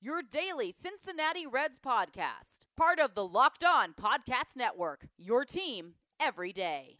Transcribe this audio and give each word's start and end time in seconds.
your 0.00 0.22
daily 0.22 0.72
Cincinnati 0.76 1.46
Reds 1.46 1.80
podcast, 1.80 2.66
part 2.76 3.00
of 3.00 3.14
the 3.14 3.26
Locked 3.26 3.64
On 3.64 3.94
Podcast 3.94 4.54
Network, 4.56 5.08
your 5.16 5.44
team 5.44 5.94
every 6.20 6.52
day. 6.52 6.98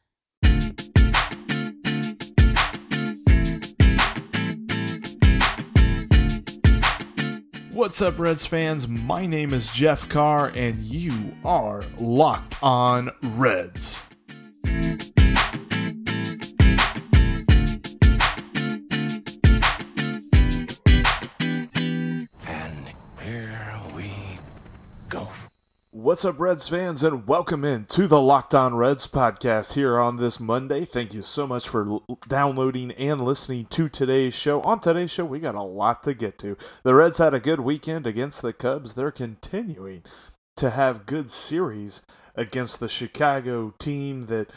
What's 7.72 8.02
up, 8.02 8.18
Reds 8.18 8.44
fans? 8.44 8.88
My 8.88 9.26
name 9.26 9.54
is 9.54 9.72
Jeff 9.72 10.08
Carr, 10.08 10.50
and 10.56 10.78
you 10.78 11.36
are 11.44 11.84
Locked 12.00 12.56
On 12.60 13.10
Reds. 13.22 14.02
What's 26.08 26.24
up, 26.24 26.40
Reds 26.40 26.70
fans, 26.70 27.02
and 27.02 27.26
welcome 27.26 27.66
in 27.66 27.84
to 27.84 28.06
the 28.06 28.18
Locked 28.18 28.54
On 28.54 28.74
Reds 28.74 29.06
podcast 29.06 29.74
here 29.74 30.00
on 30.00 30.16
this 30.16 30.40
Monday. 30.40 30.86
Thank 30.86 31.12
you 31.12 31.20
so 31.20 31.46
much 31.46 31.68
for 31.68 31.86
l- 31.86 32.18
downloading 32.26 32.92
and 32.92 33.22
listening 33.22 33.66
to 33.66 33.90
today's 33.90 34.34
show. 34.34 34.62
On 34.62 34.80
today's 34.80 35.10
show, 35.12 35.26
we 35.26 35.38
got 35.38 35.54
a 35.54 35.60
lot 35.60 36.02
to 36.04 36.14
get 36.14 36.38
to. 36.38 36.56
The 36.82 36.94
Reds 36.94 37.18
had 37.18 37.34
a 37.34 37.40
good 37.40 37.60
weekend 37.60 38.06
against 38.06 38.40
the 38.40 38.54
Cubs. 38.54 38.94
They're 38.94 39.10
continuing 39.10 40.02
to 40.56 40.70
have 40.70 41.04
good 41.04 41.30
series 41.30 42.00
against 42.34 42.80
the 42.80 42.88
Chicago 42.88 43.74
team 43.78 44.28
that 44.28 44.48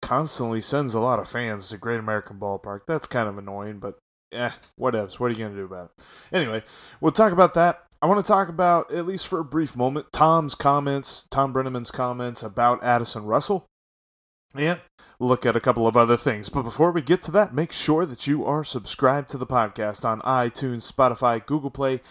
constantly 0.00 0.62
sends 0.62 0.94
a 0.94 1.00
lot 1.00 1.18
of 1.18 1.28
fans 1.28 1.68
to 1.68 1.76
Great 1.76 2.00
American 2.00 2.38
Ballpark. 2.38 2.86
That's 2.86 3.06
kind 3.06 3.28
of 3.28 3.36
annoying, 3.36 3.78
but 3.78 3.98
eh, 4.32 4.52
whatevs. 4.80 5.20
What 5.20 5.26
are 5.26 5.34
you 5.34 5.38
going 5.38 5.52
to 5.52 5.58
do 5.58 5.66
about 5.66 5.90
it? 5.98 6.04
Anyway, 6.34 6.62
we'll 7.02 7.12
talk 7.12 7.32
about 7.32 7.52
that. 7.52 7.85
I 8.02 8.06
want 8.06 8.24
to 8.24 8.30
talk 8.30 8.48
about, 8.48 8.92
at 8.92 9.06
least 9.06 9.26
for 9.26 9.40
a 9.40 9.44
brief 9.44 9.74
moment, 9.74 10.12
Tom's 10.12 10.54
comments, 10.54 11.26
Thom 11.30 11.54
Brennaman's 11.54 11.90
comments 11.90 12.42
about 12.42 12.84
Addison 12.84 13.24
Russell, 13.24 13.66
and 14.54 14.80
look 15.18 15.46
at 15.46 15.56
a 15.56 15.60
couple 15.60 15.86
of 15.86 15.96
other 15.96 16.16
things. 16.16 16.50
But 16.50 16.62
before 16.62 16.92
we 16.92 17.00
get 17.00 17.22
to 17.22 17.30
that, 17.32 17.54
make 17.54 17.72
sure 17.72 18.04
that 18.04 18.26
you 18.26 18.44
are 18.44 18.64
subscribed 18.64 19.30
to 19.30 19.38
the 19.38 19.46
podcast 19.46 20.04
on 20.04 20.20
iTunes, 20.20 20.90
Spotify, 20.90 21.44
Google 21.44 21.70
Play, 21.70 22.02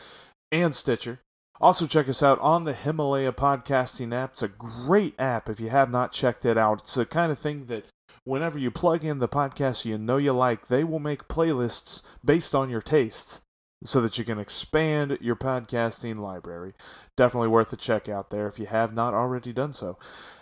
and 0.52 0.74
Stitcher. 0.74 1.20
Also, 1.62 1.86
check 1.86 2.10
us 2.10 2.24
out 2.24 2.40
on 2.40 2.64
the 2.64 2.74
Himalaya 2.74 3.32
podcasting 3.32 4.12
app. 4.12 4.32
It's 4.32 4.44
a 4.44 4.48
great 4.48 5.14
app 5.20 5.50
if 5.50 5.60
you 5.60 5.70
have 5.70 5.92
not 5.92 6.12
checked 6.12 6.46
it 6.46 6.58
out. 6.58 6.82
It's 6.82 6.96
the 6.96 7.06
kind 7.06 7.32
of 7.32 7.38
thing 7.38 7.68
that 7.68 7.86
whenever 8.24 8.58
you 8.58 8.72
plug 8.72 9.06
in 9.06 9.20
the 9.20 9.30
podcast 9.30 9.86
you 9.86 10.00
know 10.00 10.18
you 10.18 10.34
like, 10.34 10.68
they 10.68 10.84
will 10.84 11.00
make 11.00 11.28
playlists 11.28 12.02
based 12.26 12.56
on 12.56 12.72
your 12.72 12.82
tastes 12.82 13.42
so 13.84 14.02
that 14.02 14.18
you 14.18 14.26
can 14.26 14.40
expand 14.40 15.18
your 15.22 15.36
podcasting 15.36 16.20
library. 16.20 16.74
Definitely 17.18 17.50
worth 17.50 17.74
a 17.74 17.78
check 17.78 18.08
out 18.10 18.30
there 18.30 18.48
if 18.48 18.58
you 18.60 18.66
have 18.66 18.94
not 18.94 19.14
already 19.14 19.54
done 19.54 19.74
so. 19.74 19.98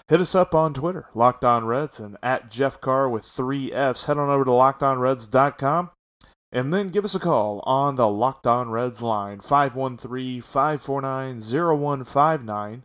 Hit 0.10 0.22
us 0.22 0.36
up 0.36 0.54
on 0.54 0.74
Twitter, 0.74 1.08
Locked 1.14 1.46
On 1.46 1.66
Reds, 1.66 2.00
and 2.00 2.18
at 2.22 2.52
Jeff 2.52 2.80
Carr 2.82 3.10
with 3.10 3.26
three 3.26 3.72
F's. 3.72 4.06
Head 4.06 4.18
on 4.18 4.30
over 4.30 4.44
to 4.44 4.52
lockedonreds.com 4.52 5.92
and 6.54 6.72
then 6.72 6.90
give 6.90 7.04
us 7.04 7.16
a 7.16 7.20
call 7.20 7.62
on 7.66 7.96
the 7.96 8.08
Locked 8.08 8.46
On 8.46 8.70
Reds 8.70 9.02
line, 9.02 9.40
513 9.40 10.40
549 10.40 11.42
0159. 11.42 12.84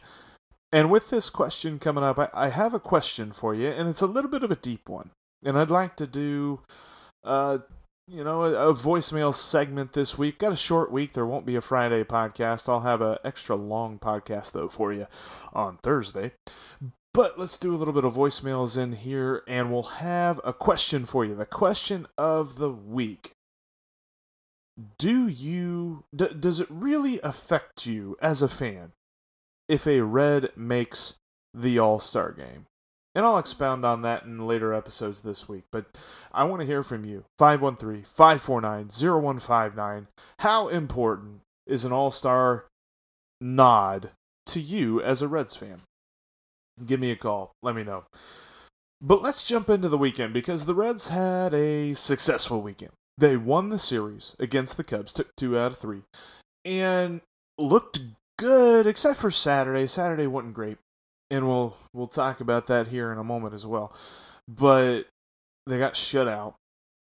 And 0.73 0.91
with 0.91 1.11
this 1.11 1.29
question 1.29 1.79
coming 1.79 2.03
up, 2.03 2.19
I, 2.19 2.31
I 2.33 2.49
have 2.49 2.73
a 2.73 2.81
question 2.81 3.31
for 3.33 3.55
you, 3.55 3.69
and 3.69 3.89
it's 3.89 4.01
a 4.01 4.07
little 4.07 4.31
bit 4.31 4.43
of 4.43 4.51
a 4.51 4.57
deep 4.57 4.89
one. 4.89 5.11
And 5.45 5.59
I'd 5.59 5.71
like 5.71 5.97
to 5.97 6.07
do, 6.07 6.61
uh, 7.25 7.59
you 8.11 8.25
know, 8.25 8.45
a, 8.45 8.73
voicemail 8.73 9.35
segment 9.35 9.93
this 9.93 10.17
week. 10.17 10.39
Got 10.39 10.53
a 10.53 10.57
short 10.57 10.91
week. 10.91 11.13
There 11.13 11.27
won't 11.27 11.47
be 11.47 11.57
a 11.57 11.61
Friday 11.61 12.05
podcast. 12.05 12.69
I'll 12.69 12.81
have 12.81 13.03
an 13.03 13.19
extra 13.25 13.57
long 13.57 13.99
podcast, 13.99 14.53
though, 14.53 14.69
for 14.69 14.93
you 14.93 15.07
on 15.53 15.79
Thursday. 15.83 16.33
But 17.13 17.39
let's 17.39 17.59
do 17.59 17.75
a 17.75 17.77
little 17.77 17.95
bit 17.95 18.05
of 18.05 18.15
voicemails 18.15 18.81
in 18.81 18.93
here, 18.93 19.43
and 19.47 19.73
we'll 19.73 19.83
have 19.83 20.41
a 20.45 20.53
question 20.53 21.05
for 21.05 21.25
you. 21.25 21.35
The 21.35 21.47
question 21.47 22.07
of 22.17 22.59
the 22.59 22.71
week 22.71 23.33
Do 24.99 25.27
you, 25.27 26.05
d- 26.15 26.35
does 26.39 26.61
it 26.61 26.69
really 26.71 27.21
affect 27.21 27.87
you 27.87 28.17
as 28.23 28.41
a 28.41 28.49
fan 28.49 28.93
if 29.69 29.87
a 29.87 30.01
Red 30.01 30.51
makes 30.57 31.15
the 31.53 31.79
All 31.79 31.99
Star 31.99 32.33
game? 32.33 32.67
And 33.15 33.25
I'll 33.25 33.39
expound 33.39 33.85
on 33.85 34.03
that 34.03 34.25
in 34.25 34.47
later 34.47 34.73
episodes 34.73 35.23
this 35.23 35.49
week. 35.49 35.65
But 35.73 35.87
I 36.33 36.45
want 36.45 36.61
to 36.61 36.67
hear 36.67 36.83
from 36.83 37.05
you. 37.05 37.25
513 37.39 38.05
549 38.05 38.89
0159. 38.89 40.07
How 40.41 40.69
important 40.69 41.41
is 41.67 41.85
an 41.85 41.93
All 41.93 42.11
Star 42.11 42.67
nod 43.41 44.11
to 44.47 44.61
you 44.61 45.01
as 45.03 45.23
a 45.23 45.29
Reds 45.29 45.57
fan? 45.57 45.81
Give 46.87 47.01
me 47.01 47.11
a 47.11 47.17
call. 47.17 47.53
Let 47.63 47.75
me 47.75 47.83
know. 47.83 48.05
But 49.01 49.23
let's 49.23 49.47
jump 49.47 49.71
into 49.71 49.89
the 49.89 49.99
weekend 49.99 50.33
because 50.33 50.65
the 50.65 50.75
Reds 50.75 51.09
had 51.09 51.55
a 51.55 51.95
successful 51.95 52.63
weekend. 52.63 52.93
They 53.17 53.37
won 53.37 53.71
the 53.71 53.79
series 53.79 54.37
against 54.39 54.77
the 54.77 54.85
Cubs, 54.85 55.13
took 55.13 55.35
two 55.37 55.59
out 55.59 55.73
of 55.73 55.79
three, 55.79 56.03
and 56.65 57.21
looked 57.59 58.01
good, 58.39 58.87
except 58.87 59.19
for 59.19 59.31
Saturday. 59.31 59.87
Saturday 59.87 60.27
wasn't 60.27 60.55
great 60.55 60.79
and 61.31 61.47
we'll 61.47 61.77
we'll 61.93 62.09
talk 62.09 62.41
about 62.41 62.67
that 62.67 62.89
here 62.89 63.13
in 63.13 63.19
a 63.19 63.25
moment 63.25 63.55
as 63.55 63.67
well. 63.67 63.95
But 64.47 65.05
they 65.67 65.79
got 65.79 65.97
shut 65.97 66.29
out. 66.29 66.55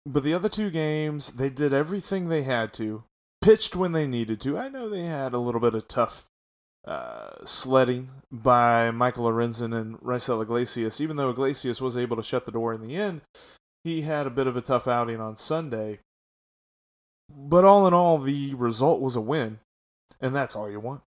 But 0.06 0.24
the 0.24 0.34
other 0.34 0.50
two 0.50 0.70
games, 0.70 1.32
they 1.32 1.50
did 1.50 1.74
everything 1.74 2.28
they 2.28 2.44
had 2.44 2.74
to, 2.74 3.04
pitched 3.42 3.76
when 3.76 3.94
they 3.94 4.08
needed 4.08 4.42
to. 4.42 4.58
I 4.58 4.70
know 4.70 4.90
they 4.90 5.04
had 5.04 5.34
a 5.34 5.38
little 5.38 5.62
bit 5.62 5.74
of 5.74 5.88
tough 5.88 6.26
uh, 6.86 7.46
sledding 7.46 8.10
by 8.32 8.92
Michael 8.92 9.26
Lorenzen 9.26 9.74
and 9.74 9.98
Raisel 10.00 10.42
Iglesias. 10.42 11.00
Even 11.00 11.16
though 11.16 11.30
Iglesias 11.30 11.82
was 11.82 11.98
able 11.98 12.18
to 12.18 12.24
shut 12.24 12.46
the 12.46 12.52
door 12.52 12.74
in 12.74 12.82
the 12.82 12.96
end, 12.96 13.22
he 13.84 14.02
had 14.02 14.28
a 14.28 14.32
bit 14.32 14.48
of 14.48 14.58
a 14.58 14.62
tough 14.62 14.88
outing 14.88 15.22
on 15.22 15.38
Sunday. 15.38 16.00
But 17.30 17.64
all 17.64 17.88
in 17.88 17.94
all, 17.94 18.18
the 18.18 18.54
result 18.56 19.00
was 19.00 19.16
a 19.16 19.22
win, 19.22 19.60
and 20.20 20.36
that's 20.36 20.56
all 20.56 20.70
you 20.70 20.80
want. 20.80 21.02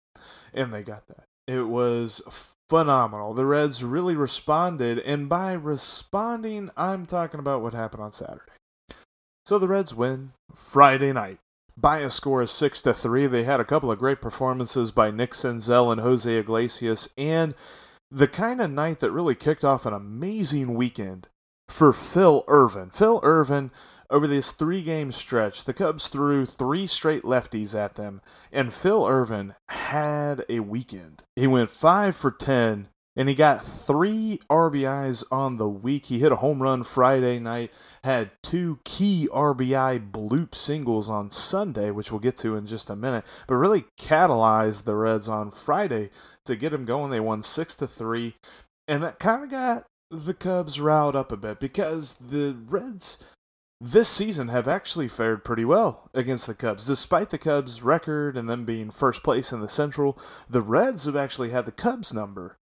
And 0.53 0.73
they 0.73 0.83
got 0.83 1.09
that. 1.09 1.25
It 1.49 1.67
was 1.67 2.23
phenomenal. 2.69 3.35
The 3.35 3.47
Reds 3.47 3.85
really 3.85 4.17
responded, 4.17 4.99
and 5.01 5.29
by 5.29 5.53
responding, 5.53 6.71
I'm 6.77 7.07
talking 7.07 7.41
about 7.41 7.63
what 7.63 7.75
happened 7.75 8.03
on 8.03 8.13
Saturday. 8.13 8.53
So 9.47 9.59
the 9.59 9.69
Reds 9.69 9.95
win 9.95 10.33
Friday 10.55 11.13
night 11.13 11.39
by 11.77 11.99
a 11.99 12.11
score 12.11 12.41
of 12.43 12.51
six 12.51 12.81
to 12.83 12.95
three. 12.95 13.27
They 13.27 13.45
had 13.45 13.61
a 13.61 13.65
couple 13.65 13.91
of 13.91 13.99
great 13.99 14.21
performances 14.21 14.93
by 14.93 15.11
Nick 15.11 15.33
Senzel 15.33 15.93
and 15.93 16.01
Jose 16.01 16.33
Iglesias, 16.33 17.09
and 17.19 17.55
the 18.11 18.29
kind 18.29 18.61
of 18.61 18.71
night 18.71 19.01
that 19.01 19.11
really 19.11 19.35
kicked 19.35 19.65
off 19.65 19.85
an 19.85 19.93
amazing 19.93 20.75
weekend 20.75 21.27
for 21.69 21.93
Phil 21.93 22.45
Ervin. 22.49 22.91
Phil 22.91 23.21
Ervin, 23.23 23.71
over 24.15 24.29
this 24.29 24.53
three 24.53 24.81
game 24.81 25.11
stretch, 25.11 25.65
the 25.65 25.75
Cubs 25.75 26.07
threw 26.07 26.47
three 26.47 26.87
straight 26.87 27.25
lefties 27.25 27.75
at 27.75 27.97
them, 27.97 28.23
and 28.53 28.73
Phil 28.73 29.05
Ervin 29.05 29.57
had 29.69 30.45
a 30.49 30.61
weekend. 30.61 31.25
He 31.35 31.49
went 31.49 31.69
5 31.69 32.15
for 32.15 32.31
10 32.31 32.89
and 33.17 33.29
he 33.29 33.35
got 33.35 33.65
3 33.65 34.39
RBIs 34.49 35.25
on 35.33 35.57
the 35.57 35.69
week. 35.69 36.07
He 36.07 36.21
hit 36.21 36.31
a 36.31 36.37
home 36.37 36.63
run 36.63 36.85
Friday 36.85 37.41
night, 37.41 37.73
had 38.05 38.31
two 38.43 38.79
key 38.85 39.29
RBI 39.33 40.13
bloop 40.13 40.55
singles 40.55 41.11
on 41.11 41.29
Sunday, 41.29 41.91
which 41.91 42.13
we'll 42.13 42.21
get 42.21 42.37
to 42.39 42.55
in 42.55 42.67
just 42.67 42.91
a 42.91 42.97
minute, 42.97 43.25
but 43.49 43.57
really 43.57 43.85
catalyzed 44.01 44.85
the 44.85 44.95
Reds 44.95 45.29
on 45.29 45.51
Friday 45.51 46.11
to 46.45 46.55
get 46.55 46.71
them 46.71 46.85
going. 46.85 47.11
They 47.11 47.21
won 47.21 47.43
6 47.43 47.77
to 47.77 47.89
3 47.89 48.37
and 48.87 49.03
that 49.03 49.19
kind 49.19 49.43
of 49.43 49.51
got 49.51 49.87
the 50.11 50.35
Cubs 50.35 50.81
riled 50.81 51.17
up 51.17 51.33
a 51.33 51.37
bit 51.37 51.59
because 51.59 52.15
the 52.15 52.57
Reds 52.69 53.19
this 53.81 54.09
season 54.09 54.49
have 54.49 54.69
actually 54.69 55.09
fared 55.09 55.45
pretty 55.45 55.65
well 55.65 56.09
against 56.15 56.47
the 56.47 56.55
Cubs. 56.55 56.87
Despite 56.87 57.31
the 57.31 57.39
Cubs' 57.39 57.83
record 57.83 58.37
and 58.37 58.49
them 58.49 58.65
being 58.65 58.91
first 58.91 59.23
place 59.23 59.53
in 59.53 59.61
the 59.61 59.69
Central, 59.69 60.19
the 60.49 60.63
Reds 60.63 61.05
have 61.05 61.17
actually 61.17 61.51
had 61.51 61.65
the 61.67 61.73
Cubs 61.73 62.13
number. 62.13 62.57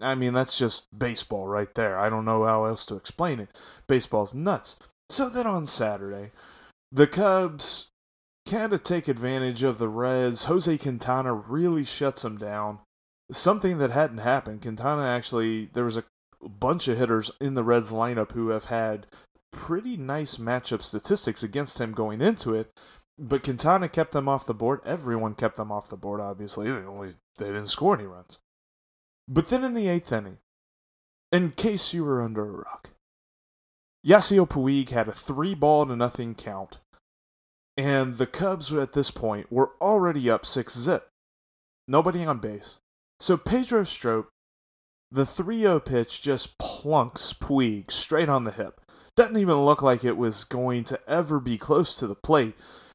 I 0.00 0.14
mean, 0.14 0.32
that's 0.32 0.58
just 0.58 0.84
baseball 0.96 1.46
right 1.46 1.74
there. 1.74 1.98
I 1.98 2.08
don't 2.08 2.24
know 2.24 2.44
how 2.44 2.64
else 2.64 2.86
to 2.86 2.96
explain 2.96 3.40
it. 3.40 3.56
Baseball's 3.86 4.34
nuts. 4.34 4.76
So 5.10 5.28
then 5.28 5.46
on 5.46 5.66
Saturday, 5.66 6.32
the 6.92 7.06
Cubs 7.06 7.88
kind 8.46 8.72
of 8.72 8.82
take 8.82 9.08
advantage 9.08 9.62
of 9.62 9.78
the 9.78 9.88
Reds. 9.88 10.44
Jose 10.44 10.78
Quintana 10.78 11.34
really 11.34 11.84
shuts 11.84 12.22
them 12.22 12.38
down. 12.38 12.78
Something 13.30 13.78
that 13.78 13.90
hadn't 13.90 14.18
happened. 14.18 14.62
Quintana 14.62 15.02
actually, 15.02 15.66
there 15.72 15.84
was 15.84 15.96
a 15.96 16.04
bunch 16.42 16.88
of 16.88 16.96
hitters 16.96 17.30
in 17.40 17.54
the 17.54 17.64
Reds 17.64 17.92
lineup 17.92 18.32
who 18.32 18.48
have 18.48 18.66
had 18.66 19.06
pretty 19.52 19.96
nice 19.96 20.36
matchup 20.36 20.82
statistics 20.82 21.42
against 21.42 21.80
him 21.80 21.92
going 21.92 22.20
into 22.20 22.54
it. 22.54 22.72
But 23.18 23.42
Quintana 23.42 23.88
kept 23.88 24.12
them 24.12 24.28
off 24.28 24.46
the 24.46 24.54
board. 24.54 24.80
Everyone 24.84 25.34
kept 25.34 25.56
them 25.56 25.72
off 25.72 25.88
the 25.88 25.96
board, 25.96 26.20
obviously. 26.20 26.70
They 26.70 26.78
only 26.78 27.14
they 27.38 27.46
didn't 27.46 27.68
score 27.68 27.96
any 27.96 28.06
runs. 28.06 28.38
But 29.26 29.48
then 29.48 29.64
in 29.64 29.74
the 29.74 29.88
eighth 29.88 30.12
inning, 30.12 30.38
in 31.32 31.50
case 31.50 31.92
you 31.92 32.04
were 32.04 32.22
under 32.22 32.44
a 32.44 32.58
rock, 32.58 32.90
Yasiel 34.06 34.48
Puig 34.48 34.90
had 34.90 35.08
a 35.08 35.12
three 35.12 35.54
ball 35.54 35.84
to 35.86 35.96
nothing 35.96 36.34
count. 36.34 36.78
And 37.76 38.18
the 38.18 38.26
Cubs 38.26 38.72
at 38.72 38.92
this 38.92 39.10
point 39.10 39.52
were 39.52 39.72
already 39.80 40.30
up 40.30 40.46
six 40.46 40.76
zip. 40.76 41.08
Nobody 41.86 42.24
on 42.24 42.38
base. 42.38 42.78
So 43.20 43.36
Pedro 43.36 43.82
Strop, 43.84 44.28
the 45.10 45.24
3 45.24 45.60
0 45.60 45.80
pitch 45.80 46.22
just 46.22 46.58
plunks 46.58 47.32
Puig 47.32 47.90
straight 47.90 48.28
on 48.28 48.44
the 48.44 48.52
hip. 48.52 48.80
Doesn't 49.18 49.36
even 49.36 49.56
look 49.64 49.82
like 49.82 50.04
it 50.04 50.16
was 50.16 50.44
going 50.44 50.84
to 50.84 51.00
ever 51.08 51.40
be 51.40 51.58
close 51.58 51.96
to 51.96 52.06
the 52.06 52.14
plate. 52.14 52.54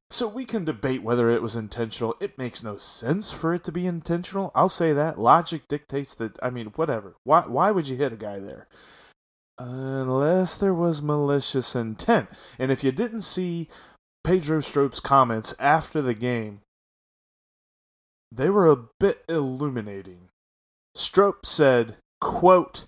So 0.10 0.26
we 0.26 0.46
can 0.46 0.64
debate 0.64 1.04
whether 1.04 1.30
it 1.30 1.42
was 1.42 1.58
intentional. 1.58 2.16
It 2.22 2.38
makes 2.38 2.64
no 2.64 2.78
sense 2.78 3.30
for 3.30 3.54
it 3.54 3.66
to 3.66 3.74
be 3.74 3.86
intentional. 3.86 4.50
I'll 4.56 4.70
say 4.70 4.94
that. 4.94 5.20
Logic 5.20 5.68
dictates 5.68 6.14
that. 6.14 6.40
I 6.42 6.50
mean, 6.50 6.68
whatever. 6.78 7.18
Why, 7.26 7.42
why 7.42 7.72
would 7.72 7.90
you 7.90 7.98
hit 7.98 8.14
a 8.14 8.16
guy 8.16 8.40
there? 8.40 8.70
Unless 9.60 10.56
there 10.56 10.74
was 10.74 11.02
malicious 11.02 11.76
intent. 11.76 12.30
And 12.58 12.72
if 12.72 12.86
you 12.86 12.94
didn't 12.94 13.24
see 13.24 13.68
Pedro 14.24 14.60
Strop's 14.60 15.02
comments 15.02 15.54
after 15.60 16.02
the 16.02 16.14
game, 16.14 16.62
they 18.32 18.50
were 18.50 18.72
a 18.72 18.86
bit 18.98 19.26
illuminating. 19.28 20.30
Strop 20.96 21.46
said, 21.46 21.98
quote, 22.22 22.86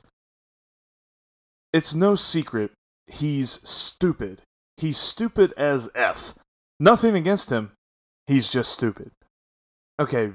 It's 1.74 1.94
no 1.94 2.16
secret 2.16 2.72
he's 3.08 3.68
stupid. 3.68 4.42
He's 4.78 4.98
stupid 4.98 5.54
as 5.58 5.90
F. 5.96 6.34
Nothing 6.80 7.16
against 7.16 7.50
him. 7.50 7.72
He's 8.28 8.52
just 8.52 8.72
stupid. 8.72 9.12
Okay, 10.00 10.32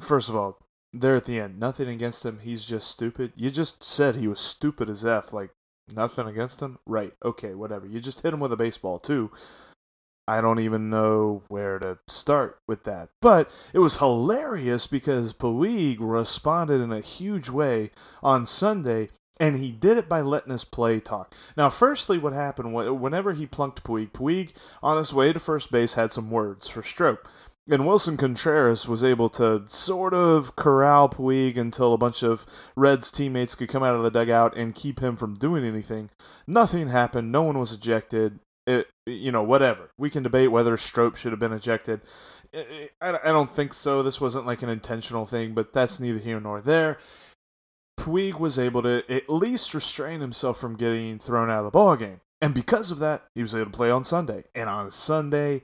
first 0.00 0.28
of 0.28 0.36
all, 0.36 0.58
there 0.92 1.16
at 1.16 1.24
the 1.24 1.38
end, 1.38 1.60
nothing 1.60 1.88
against 1.88 2.24
him. 2.24 2.38
He's 2.42 2.64
just 2.64 2.88
stupid. 2.88 3.32
You 3.36 3.50
just 3.50 3.84
said 3.84 4.16
he 4.16 4.28
was 4.28 4.40
stupid 4.40 4.88
as 4.88 5.04
F. 5.04 5.32
Like, 5.32 5.50
nothing 5.92 6.26
against 6.26 6.62
him? 6.62 6.78
Right. 6.86 7.12
Okay, 7.24 7.54
whatever. 7.54 7.86
You 7.86 8.00
just 8.00 8.22
hit 8.22 8.32
him 8.32 8.40
with 8.40 8.52
a 8.52 8.56
baseball, 8.56 8.98
too. 8.98 9.30
I 10.26 10.40
don't 10.42 10.60
even 10.60 10.90
know 10.90 11.42
where 11.48 11.78
to 11.78 11.98
start 12.06 12.58
with 12.68 12.84
that. 12.84 13.08
But 13.20 13.50
it 13.72 13.78
was 13.78 13.98
hilarious 13.98 14.86
because 14.86 15.32
Puig 15.32 15.96
responded 16.00 16.80
in 16.80 16.92
a 16.92 17.00
huge 17.00 17.48
way 17.48 17.90
on 18.22 18.46
Sunday 18.46 19.08
and 19.40 19.56
he 19.56 19.70
did 19.70 19.96
it 19.96 20.08
by 20.08 20.20
letting 20.20 20.52
us 20.52 20.64
play 20.64 21.00
talk. 21.00 21.34
Now, 21.56 21.70
firstly, 21.70 22.18
what 22.18 22.32
happened 22.32 22.74
whenever 22.74 23.32
he 23.32 23.46
plunked 23.46 23.84
Puig, 23.84 24.12
Puig 24.12 24.52
on 24.82 24.98
his 24.98 25.14
way 25.14 25.32
to 25.32 25.38
first 25.38 25.70
base 25.70 25.94
had 25.94 26.12
some 26.12 26.30
words 26.30 26.68
for 26.68 26.82
Strop. 26.82 27.28
And 27.70 27.82
Willson 27.82 28.16
Contreras 28.16 28.88
was 28.88 29.04
able 29.04 29.28
to 29.30 29.64
sort 29.68 30.14
of 30.14 30.56
corral 30.56 31.08
Puig 31.10 31.58
until 31.58 31.92
a 31.92 31.98
bunch 31.98 32.22
of 32.22 32.46
Reds 32.76 33.10
teammates 33.10 33.54
could 33.54 33.68
come 33.68 33.82
out 33.82 33.94
of 33.94 34.02
the 34.02 34.10
dugout 34.10 34.56
and 34.56 34.74
keep 34.74 35.00
him 35.00 35.16
from 35.16 35.34
doing 35.34 35.64
anything. 35.64 36.08
Nothing 36.46 36.88
happened. 36.88 37.30
No 37.30 37.42
one 37.42 37.58
was 37.58 37.74
ejected. 37.74 38.38
It, 38.66 38.86
you 39.04 39.32
know, 39.32 39.42
whatever. 39.42 39.90
We 39.98 40.08
can 40.08 40.22
debate 40.22 40.50
whether 40.50 40.76
Strop 40.78 41.16
should 41.16 41.32
have 41.32 41.38
been 41.38 41.52
ejected. 41.52 42.00
I 43.02 43.12
don't 43.24 43.50
think 43.50 43.74
so. 43.74 44.02
This 44.02 44.20
wasn't 44.20 44.46
like 44.46 44.62
an 44.62 44.70
intentional 44.70 45.26
thing, 45.26 45.52
but 45.52 45.74
that's 45.74 46.00
neither 46.00 46.18
here 46.18 46.40
nor 46.40 46.62
there. 46.62 46.96
Puig 48.08 48.40
was 48.40 48.58
able 48.58 48.82
to 48.82 49.04
at 49.10 49.28
least 49.28 49.74
restrain 49.74 50.20
himself 50.20 50.58
from 50.58 50.76
getting 50.76 51.18
thrown 51.18 51.50
out 51.50 51.58
of 51.58 51.64
the 51.66 51.70
ball 51.70 51.94
game. 51.94 52.20
And 52.40 52.54
because 52.54 52.90
of 52.90 53.00
that, 53.00 53.24
he 53.34 53.42
was 53.42 53.54
able 53.54 53.66
to 53.66 53.76
play 53.76 53.90
on 53.90 54.04
Sunday. 54.04 54.44
And 54.54 54.70
on 54.70 54.90
Sunday, 54.90 55.62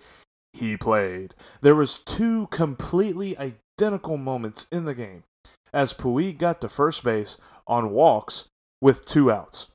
he 0.52 0.76
played. 0.76 1.34
There 1.62 1.74
was 1.74 1.98
two 1.98 2.48
completely 2.48 3.36
identical 3.38 4.18
moments 4.18 4.66
in 4.70 4.84
the 4.84 4.94
game 4.94 5.24
as 5.72 5.94
Puig 5.94 6.38
got 6.38 6.60
to 6.60 6.68
first 6.68 7.02
base 7.02 7.38
on 7.66 7.90
walks 7.90 8.46
with 8.80 9.06
two 9.06 9.30
outs. 9.30 9.68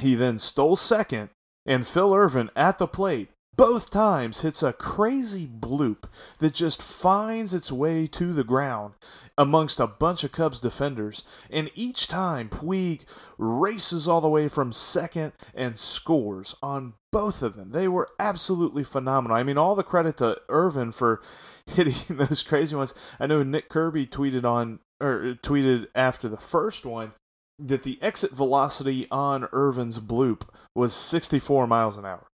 He 0.00 0.14
then 0.14 0.38
stole 0.38 0.76
second, 0.76 1.30
and 1.66 1.86
Phil 1.86 2.14
Ervin 2.14 2.50
at 2.54 2.78
the 2.78 2.86
plate 2.86 3.28
both 3.56 3.90
times 3.90 4.42
hits 4.42 4.62
a 4.62 4.72
crazy 4.72 5.44
bloop 5.44 6.04
that 6.38 6.54
just 6.54 6.80
finds 6.80 7.52
its 7.52 7.72
way 7.72 8.06
to 8.06 8.32
the 8.32 8.44
ground 8.44 8.94
amongst 9.38 9.78
a 9.80 9.86
bunch 9.86 10.24
of 10.24 10.32
Cubs 10.32 10.60
defenders. 10.60 11.22
And 11.48 11.70
each 11.74 12.08
time, 12.08 12.50
Puig 12.50 13.04
races 13.38 14.08
all 14.08 14.20
the 14.20 14.28
way 14.28 14.48
from 14.48 14.72
second 14.72 15.32
and 15.54 15.78
scores 15.78 16.56
on 16.62 16.94
both 17.12 17.42
of 17.42 17.54
them. 17.54 17.70
They 17.70 17.88
were 17.88 18.08
absolutely 18.18 18.84
phenomenal. 18.84 19.36
I 19.36 19.44
mean, 19.44 19.56
all 19.56 19.76
the 19.76 19.84
credit 19.84 20.18
to 20.18 20.36
Ervin 20.50 20.92
for 20.92 21.22
hitting 21.66 22.16
those 22.16 22.42
crazy 22.42 22.74
ones. 22.74 22.92
I 23.20 23.26
know 23.26 23.42
Nick 23.42 23.68
Kirby 23.68 24.06
tweeted 24.06 24.44
on 24.44 24.80
or 25.00 25.36
tweeted 25.42 25.86
after 25.94 26.28
the 26.28 26.36
first 26.36 26.84
one 26.84 27.12
that 27.60 27.84
the 27.84 27.98
exit 28.02 28.32
velocity 28.32 29.06
on 29.10 29.48
Ervin's 29.52 30.00
bloop 30.00 30.42
was 30.74 30.92
64 30.92 31.66
miles 31.66 31.96
an 31.96 32.04
hour. 32.04 32.26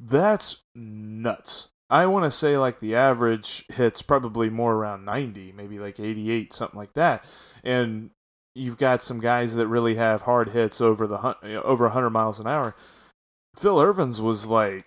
That's 0.00 0.62
nuts. 0.74 1.68
I 1.90 2.06
want 2.06 2.24
to 2.24 2.30
say 2.30 2.56
like 2.56 2.80
the 2.80 2.94
average 2.94 3.64
hits 3.72 4.02
probably 4.02 4.50
more 4.50 4.74
around 4.74 5.04
90, 5.04 5.52
maybe 5.52 5.78
like 5.78 6.00
88, 6.00 6.52
something 6.52 6.78
like 6.78 6.94
that. 6.94 7.24
And 7.62 8.10
you've 8.54 8.78
got 8.78 9.02
some 9.02 9.20
guys 9.20 9.54
that 9.54 9.66
really 9.66 9.96
have 9.96 10.22
hard 10.22 10.50
hits 10.50 10.80
over 10.80 11.06
the 11.06 11.36
eh, 11.42 11.56
over 11.56 11.84
100 11.84 12.10
miles 12.10 12.40
an 12.40 12.46
hour. 12.46 12.74
Phil 13.56 13.80
Ervin's 13.80 14.20
was 14.20 14.46
like 14.46 14.86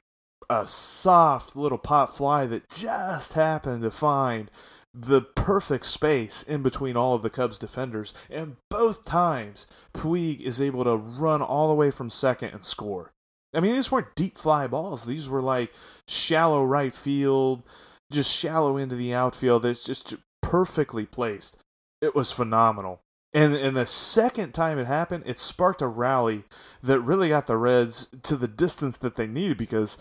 a 0.49 0.65
soft 0.65 1.55
little 1.55 1.77
pop 1.77 2.09
fly 2.09 2.45
that 2.45 2.69
just 2.69 3.33
happened 3.33 3.83
to 3.83 3.91
find 3.91 4.49
the 4.93 5.21
perfect 5.21 5.85
space 5.85 6.41
in 6.41 6.63
between 6.63 6.97
all 6.97 7.13
of 7.13 7.21
the 7.21 7.29
Cubs 7.29 7.59
defenders. 7.59 8.13
And 8.29 8.57
both 8.69 9.05
times, 9.05 9.67
Puig 9.93 10.41
is 10.41 10.61
able 10.61 10.83
to 10.85 10.95
run 10.95 11.41
all 11.41 11.67
the 11.67 11.75
way 11.75 11.91
from 11.91 12.09
second 12.09 12.53
and 12.53 12.65
score. 12.65 13.11
I 13.53 13.59
mean, 13.59 13.73
these 13.73 13.91
weren't 13.91 14.15
deep 14.15 14.37
fly 14.37 14.67
balls. 14.67 15.05
These 15.05 15.29
were 15.29 15.41
like 15.41 15.73
shallow 16.07 16.63
right 16.63 16.93
field, 16.93 17.63
just 18.11 18.33
shallow 18.33 18.77
into 18.77 18.95
the 18.95 19.13
outfield. 19.13 19.65
It's 19.65 19.83
just 19.83 20.15
perfectly 20.41 21.05
placed. 21.05 21.57
It 22.01 22.15
was 22.15 22.31
phenomenal. 22.31 23.01
And 23.33 23.53
and 23.55 23.75
the 23.75 23.85
second 23.85 24.53
time 24.53 24.79
it 24.79 24.87
happened, 24.87 25.23
it 25.27 25.39
sparked 25.39 25.81
a 25.81 25.87
rally 25.87 26.43
that 26.81 27.01
really 27.01 27.29
got 27.29 27.47
the 27.47 27.57
Reds 27.57 28.09
to 28.23 28.35
the 28.35 28.47
distance 28.47 28.97
that 28.97 29.15
they 29.15 29.27
needed 29.27 29.57
because, 29.57 29.97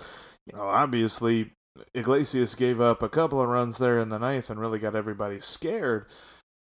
you 0.47 0.57
know, 0.57 0.65
obviously 0.65 1.53
Iglesias 1.95 2.55
gave 2.55 2.81
up 2.81 3.03
a 3.03 3.09
couple 3.09 3.41
of 3.41 3.49
runs 3.49 3.79
there 3.79 3.99
in 3.99 4.09
the 4.09 4.19
ninth 4.19 4.51
and 4.51 4.61
really 4.61 4.79
got 4.79 4.95
everybody 4.95 5.41
scared, 5.41 6.07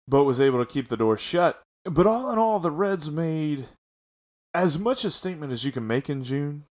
but 0.08 0.24
was 0.24 0.40
able 0.40 0.64
to 0.64 0.70
keep 0.70 0.88
the 0.88 0.96
door 0.96 1.16
shut. 1.16 1.60
But 1.84 2.06
all 2.06 2.32
in 2.32 2.38
all, 2.38 2.60
the 2.60 2.70
Reds 2.70 3.10
made 3.10 3.66
as 4.54 4.78
much 4.78 5.04
a 5.04 5.10
statement 5.10 5.52
as 5.52 5.64
you 5.64 5.72
can 5.72 5.86
make 5.86 6.08
in 6.08 6.22
June 6.22 6.64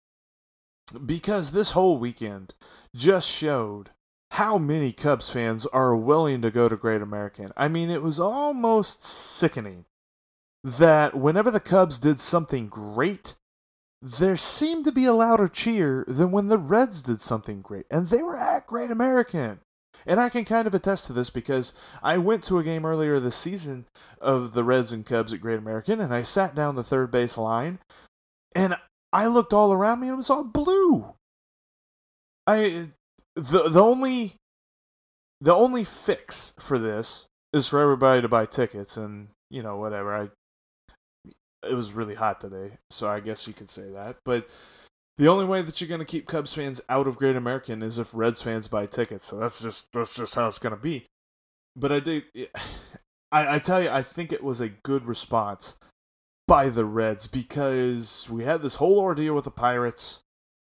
because 1.05 1.51
this 1.51 1.71
whole 1.71 1.97
weekend 1.97 2.53
just 2.95 3.29
showed 3.29 3.91
how 4.31 4.57
many 4.57 4.91
Cubs 4.91 5.29
fans 5.29 5.65
are 5.67 5.95
willing 5.95 6.41
to 6.41 6.49
go 6.49 6.67
to 6.67 6.75
Great 6.75 7.01
American. 7.01 7.51
I 7.55 7.67
mean, 7.67 7.89
it 7.89 8.01
was 8.01 8.19
almost 8.19 9.03
sickening 9.03 9.85
that 10.63 11.13
whenever 11.15 11.51
the 11.51 11.59
Cubs 11.59 11.99
did 11.99 12.19
something 12.19 12.67
great, 12.67 13.35
there 14.01 14.37
seemed 14.37 14.85
to 14.85 14.91
be 14.91 15.05
a 15.05 15.13
louder 15.13 15.47
cheer 15.47 16.03
than 16.07 16.31
when 16.31 16.47
the 16.47 16.57
Reds 16.57 17.03
did 17.03 17.21
something 17.21 17.61
great. 17.61 17.85
And 17.91 18.07
they 18.07 18.23
were 18.23 18.37
at 18.37 18.65
Great 18.65 18.91
American. 18.91 19.59
And 20.05 20.19
I 20.19 20.29
can 20.29 20.45
kind 20.45 20.67
of 20.67 20.73
attest 20.73 21.05
to 21.07 21.13
this 21.13 21.29
because 21.29 21.73
I 22.01 22.17
went 22.17 22.43
to 22.45 22.59
a 22.59 22.63
game 22.63 22.85
earlier 22.85 23.19
this 23.19 23.35
season 23.35 23.85
of 24.19 24.53
the 24.53 24.63
Reds 24.63 24.91
and 24.91 25.05
Cubs 25.05 25.33
at 25.33 25.41
Great 25.41 25.59
American, 25.59 25.99
and 25.99 26.13
I 26.13 26.23
sat 26.23 26.55
down 26.55 26.75
the 26.75 26.83
third 26.83 27.11
base 27.11 27.37
line, 27.37 27.79
and 28.55 28.75
I 29.11 29.27
looked 29.27 29.53
all 29.53 29.71
around 29.71 29.99
me 30.01 30.07
and 30.07 30.15
it 30.15 30.17
was 30.17 30.29
all 30.29 30.43
blue. 30.43 31.13
I 32.47 32.87
the 33.35 33.69
the 33.69 33.81
only 33.81 34.35
the 35.41 35.53
only 35.53 35.83
fix 35.83 36.53
for 36.59 36.77
this 36.77 37.27
is 37.51 37.67
for 37.67 37.79
everybody 37.79 38.21
to 38.21 38.27
buy 38.27 38.45
tickets 38.45 38.97
and 38.97 39.29
you 39.49 39.63
know 39.63 39.77
whatever 39.77 40.15
i 40.15 40.29
it 41.67 41.73
was 41.73 41.93
really 41.93 42.15
hot 42.15 42.41
today 42.41 42.71
so 42.89 43.07
i 43.07 43.19
guess 43.19 43.47
you 43.47 43.53
could 43.53 43.69
say 43.69 43.89
that 43.89 44.17
but 44.25 44.47
the 45.17 45.27
only 45.27 45.45
way 45.45 45.61
that 45.61 45.79
you're 45.79 45.87
going 45.87 45.99
to 45.99 46.05
keep 46.05 46.27
cubs 46.27 46.53
fans 46.53 46.81
out 46.89 47.07
of 47.07 47.17
great 47.17 47.35
american 47.35 47.81
is 47.81 47.97
if 47.97 48.13
reds 48.13 48.41
fans 48.41 48.67
buy 48.67 48.85
tickets 48.85 49.25
so 49.25 49.37
that's 49.37 49.61
just 49.61 49.91
that's 49.93 50.15
just 50.15 50.35
how 50.35 50.47
it's 50.47 50.59
going 50.59 50.75
to 50.75 50.81
be 50.81 51.05
but 51.75 51.91
i 51.91 51.99
do 51.99 52.21
I, 53.31 53.55
I 53.55 53.59
tell 53.59 53.81
you 53.81 53.89
i 53.89 54.01
think 54.01 54.31
it 54.31 54.43
was 54.43 54.61
a 54.61 54.69
good 54.69 55.05
response 55.05 55.75
by 56.47 56.69
the 56.69 56.85
reds 56.85 57.27
because 57.27 58.27
we 58.29 58.43
had 58.43 58.61
this 58.61 58.75
whole 58.75 58.99
ordeal 58.99 59.33
with 59.33 59.45
the 59.45 59.51
pirates 59.51 60.19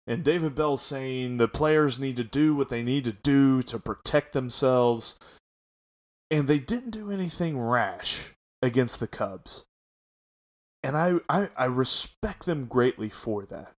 and 0.08 0.24
David 0.24 0.56
Bell 0.56 0.78
saying 0.78 1.38
the 1.38 1.48
players 1.48 2.00
need 2.00 2.18
to 2.18 2.24
do 2.24 2.56
what 2.56 2.70
they 2.70 2.84
need 2.84 3.06
to 3.06 3.14
do 3.14 3.62
to 3.64 3.80
protect 3.80 4.34
themselves. 4.34 5.16
And 6.30 6.48
they 6.48 6.60
didn't 6.60 6.92
do 6.92 7.12
anything 7.12 7.60
rash 7.60 8.34
against 8.62 9.00
the 9.00 9.08
Cubs. 9.08 9.64
And 10.84 10.98
I, 10.98 11.20
I, 11.30 11.50
I 11.56 11.66
respect 11.66 12.46
them 12.46 12.66
greatly 12.66 13.10
for 13.10 13.46
that. 13.46 13.74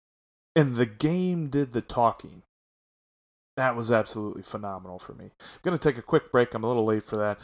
And 0.55 0.77
the 0.77 0.87
game 0.87 1.49
did 1.49 1.73
the 1.73 1.81
talking. 1.81 2.43
That 3.57 3.77
was 3.77 3.93
absolutely 3.93 4.43
phenomenal 4.43 4.99
for 4.99 5.15
me. 5.15 5.25
I'm 5.25 5.61
going 5.63 5.77
to 5.77 5.89
take 5.89 5.99
a 5.99 6.03
quick 6.03 6.33
break. 6.33 6.55
I'm 6.55 6.65
a 6.65 6.69
little 6.69 6.85
late 6.85 7.03
for 7.03 7.17
that. 7.17 7.39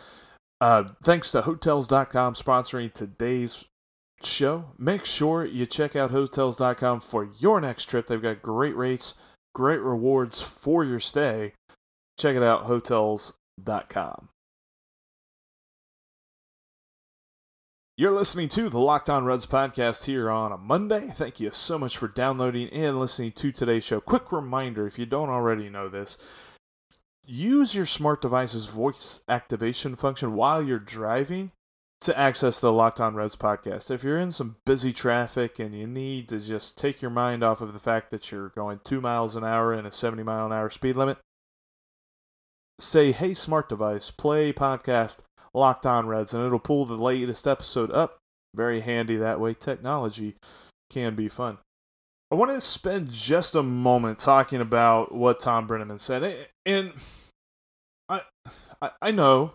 Uh, 0.61 0.85
thanks 1.03 1.31
to 1.33 1.43
Hotels.com 1.43 2.35
sponsoring 2.35 2.93
today's 2.93 3.65
show, 4.23 4.73
make 4.79 5.05
sure 5.05 5.45
you 5.45 5.67
check 5.67 5.95
out 5.95 6.11
Hotels.com 6.11 7.01
for 7.01 7.29
your 7.39 7.61
next 7.61 7.85
trip. 7.85 8.07
They've 8.07 8.21
got 8.21 8.43
great 8.43 8.77
rates, 8.77 9.15
great 9.55 9.81
rewards 9.81 10.41
for 10.41 10.85
your 10.85 11.01
stay. 11.01 11.53
Check 12.19 12.37
it 12.37 12.43
out, 12.43 12.65
Hotels.com. 12.65 14.29
You're 18.01 18.13
listening 18.13 18.47
to 18.51 18.69
the 18.69 18.79
Locked 18.79 19.11
On 19.11 19.25
Reds 19.25 19.45
podcast 19.45 20.05
here 20.05 20.31
on 20.31 20.53
a 20.53 20.57
Monday. 20.57 21.01
Thank 21.01 21.41
you 21.41 21.51
so 21.51 21.81
much 21.81 21.97
for 21.97 22.07
downloading 22.07 22.69
and 22.69 22.97
listening 22.97 23.33
to 23.33 23.51
today's 23.51 23.83
show. 23.83 24.01
Quick 24.01 24.31
reminder 24.31 24.87
if 24.87 25.01
you 25.01 25.05
don't 25.05 25.31
already 25.31 25.69
know 25.69 25.89
this, 25.89 26.17
use 27.25 27.75
your 27.75 27.87
smart 27.87 28.23
device's 28.23 28.69
voice 28.69 29.21
activation 29.29 29.97
function 29.97 30.35
while 30.35 30.63
you're 30.63 30.79
driving 30.79 31.51
to 32.03 32.17
access 32.17 32.61
the 32.61 32.71
Locked 32.71 33.01
On 33.01 33.17
Reds 33.17 33.35
podcast. 33.35 33.91
If 33.91 34.05
you're 34.05 34.21
in 34.21 34.31
some 34.31 34.59
busy 34.65 34.93
traffic 34.93 35.59
and 35.59 35.75
you 35.75 35.89
need 35.89 36.29
to 36.29 36.39
just 36.39 36.79
take 36.79 37.03
your 37.03 37.11
mind 37.11 37.43
off 37.43 37.61
of 37.61 37.73
the 37.73 37.81
fact 37.81 38.13
that 38.13 38.31
you're 38.31 38.51
going 38.51 38.79
two 38.85 39.01
miles 39.01 39.35
an 39.35 39.43
hour 39.43 39.75
in 39.75 39.85
a 39.85 39.91
70 39.91 40.23
mile 40.23 40.47
an 40.47 40.53
hour 40.53 40.71
speed 40.71 40.95
limit, 40.95 41.19
say, 42.79 43.11
hey, 43.11 43.35
smart 43.35 43.69
device, 43.69 44.13
play 44.13 44.53
podcast 44.53 45.23
Locked 45.59 45.87
On 45.87 46.07
Reds, 46.07 46.35
and 46.35 46.45
it'll 46.45 46.59
pull 46.59 46.85
the 46.85 46.97
latest 46.97 47.47
episode 47.47 47.91
up. 47.91 48.19
Very 48.55 48.81
handy 48.81 49.17
that 49.17 49.41
way. 49.41 49.55
Technology 49.55 50.37
can 50.91 51.15
be 51.15 51.29
fun. 51.29 51.59
I 52.31 52.35
want 52.35 52.51
to 52.51 52.61
spend 52.61 53.11
just 53.11 53.55
a 53.55 53.63
moment 53.63 54.19
talking 54.19 54.61
about 54.61 55.15
what 55.15 55.43
Thom 55.43 55.67
Brennaman 55.67 56.01
said. 56.01 56.49
And 56.67 56.93
I, 58.09 58.23
I 59.01 59.11
know 59.11 59.53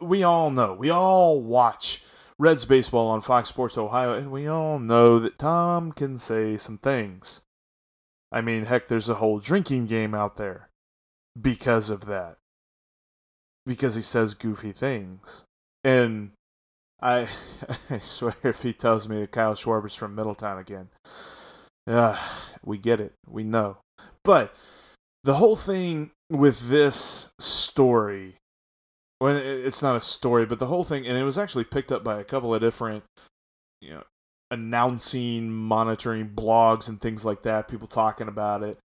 we 0.00 0.22
all 0.22 0.50
know, 0.50 0.74
we 0.74 0.90
all 0.90 1.40
watch 1.40 2.02
Reds 2.38 2.64
baseball 2.64 3.08
on 3.08 3.20
Fox 3.20 3.48
Sports 3.48 3.76
Ohio, 3.76 4.14
and 4.14 4.30
we 4.30 4.46
all 4.46 4.78
know 4.78 5.18
that 5.18 5.38
Tom 5.38 5.92
can 5.92 6.18
say 6.18 6.56
some 6.56 6.78
things. 6.78 7.40
I 8.32 8.40
mean, 8.40 8.64
heck, 8.64 8.88
there's 8.88 9.08
a 9.08 9.16
whole 9.16 9.40
drinking 9.40 9.86
game 9.86 10.14
out 10.14 10.36
there 10.36 10.68
because 11.40 11.90
of 11.90 12.06
that. 12.06 12.36
Because 13.66 13.94
he 13.94 14.02
says 14.02 14.34
goofy 14.34 14.72
things. 14.72 15.44
And 15.84 16.32
I, 17.00 17.28
I 17.90 17.98
swear 17.98 18.36
if 18.42 18.62
he 18.62 18.72
tells 18.72 19.08
me 19.08 19.20
that 19.20 19.32
Kyle 19.32 19.54
Schwarber's 19.54 19.94
from 19.94 20.14
Middletown 20.14 20.58
again, 20.58 20.88
uh, 21.86 22.18
we 22.64 22.78
get 22.78 23.00
it. 23.00 23.12
We 23.28 23.44
know. 23.44 23.78
But 24.24 24.54
the 25.24 25.34
whole 25.34 25.56
thing 25.56 26.10
with 26.30 26.68
this 26.68 27.30
story 27.38 28.36
well, 29.20 29.36
it's 29.36 29.82
not 29.82 29.96
a 29.96 30.00
story, 30.00 30.46
but 30.46 30.58
the 30.58 30.66
whole 30.66 30.84
thing, 30.84 31.06
and 31.06 31.16
it 31.16 31.24
was 31.24 31.36
actually 31.36 31.64
picked 31.64 31.92
up 31.92 32.02
by 32.02 32.20
a 32.20 32.24
couple 32.24 32.54
of 32.54 32.60
different, 32.62 33.04
you 33.82 33.90
know, 33.90 34.04
announcing, 34.50 35.50
monitoring 35.50 36.30
blogs 36.30 36.88
and 36.88 37.00
things 37.00 37.24
like 37.24 37.42
that. 37.42 37.68
People 37.68 37.86
talking 37.86 38.28
about 38.28 38.62
it. 38.62 38.78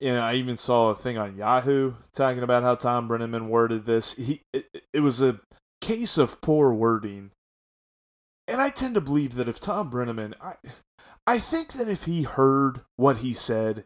And 0.00 0.18
I 0.18 0.34
even 0.34 0.56
saw 0.56 0.90
a 0.90 0.94
thing 0.94 1.16
on 1.16 1.36
Yahoo 1.36 1.94
talking 2.12 2.42
about 2.42 2.62
how 2.62 2.74
Thom 2.74 3.08
Brennaman 3.08 3.48
worded 3.48 3.86
this. 3.86 4.14
He, 4.14 4.42
it, 4.52 4.66
it 4.92 5.00
was 5.00 5.22
a 5.22 5.40
case 5.80 6.18
of 6.18 6.40
poor 6.40 6.74
wording, 6.74 7.30
and 8.48 8.60
I 8.60 8.70
tend 8.70 8.94
to 8.96 9.00
believe 9.00 9.34
that 9.36 9.48
if 9.48 9.60
Thom 9.60 9.90
Brennaman, 9.90 10.34
I, 10.42 10.54
I 11.26 11.38
think 11.38 11.72
that 11.74 11.88
if 11.88 12.04
he 12.04 12.22
heard 12.22 12.80
what 12.96 13.18
he 13.18 13.32
said, 13.32 13.84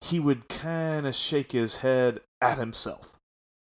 he 0.00 0.18
would 0.18 0.48
kind 0.48 1.06
of 1.06 1.14
shake 1.14 1.52
his 1.52 1.76
head 1.76 2.20
at 2.40 2.58
himself 2.58 3.16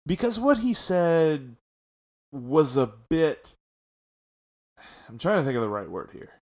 because 0.06 0.38
what 0.38 0.58
he 0.58 0.72
said 0.75 1.56
was 2.32 2.76
a 2.76 2.87
bit. 3.08 3.54
I'm 5.08 5.18
trying 5.18 5.38
to 5.38 5.44
think 5.44 5.56
of 5.56 5.62
the 5.62 5.68
right 5.68 5.90
word 5.90 6.10
here. 6.12 6.40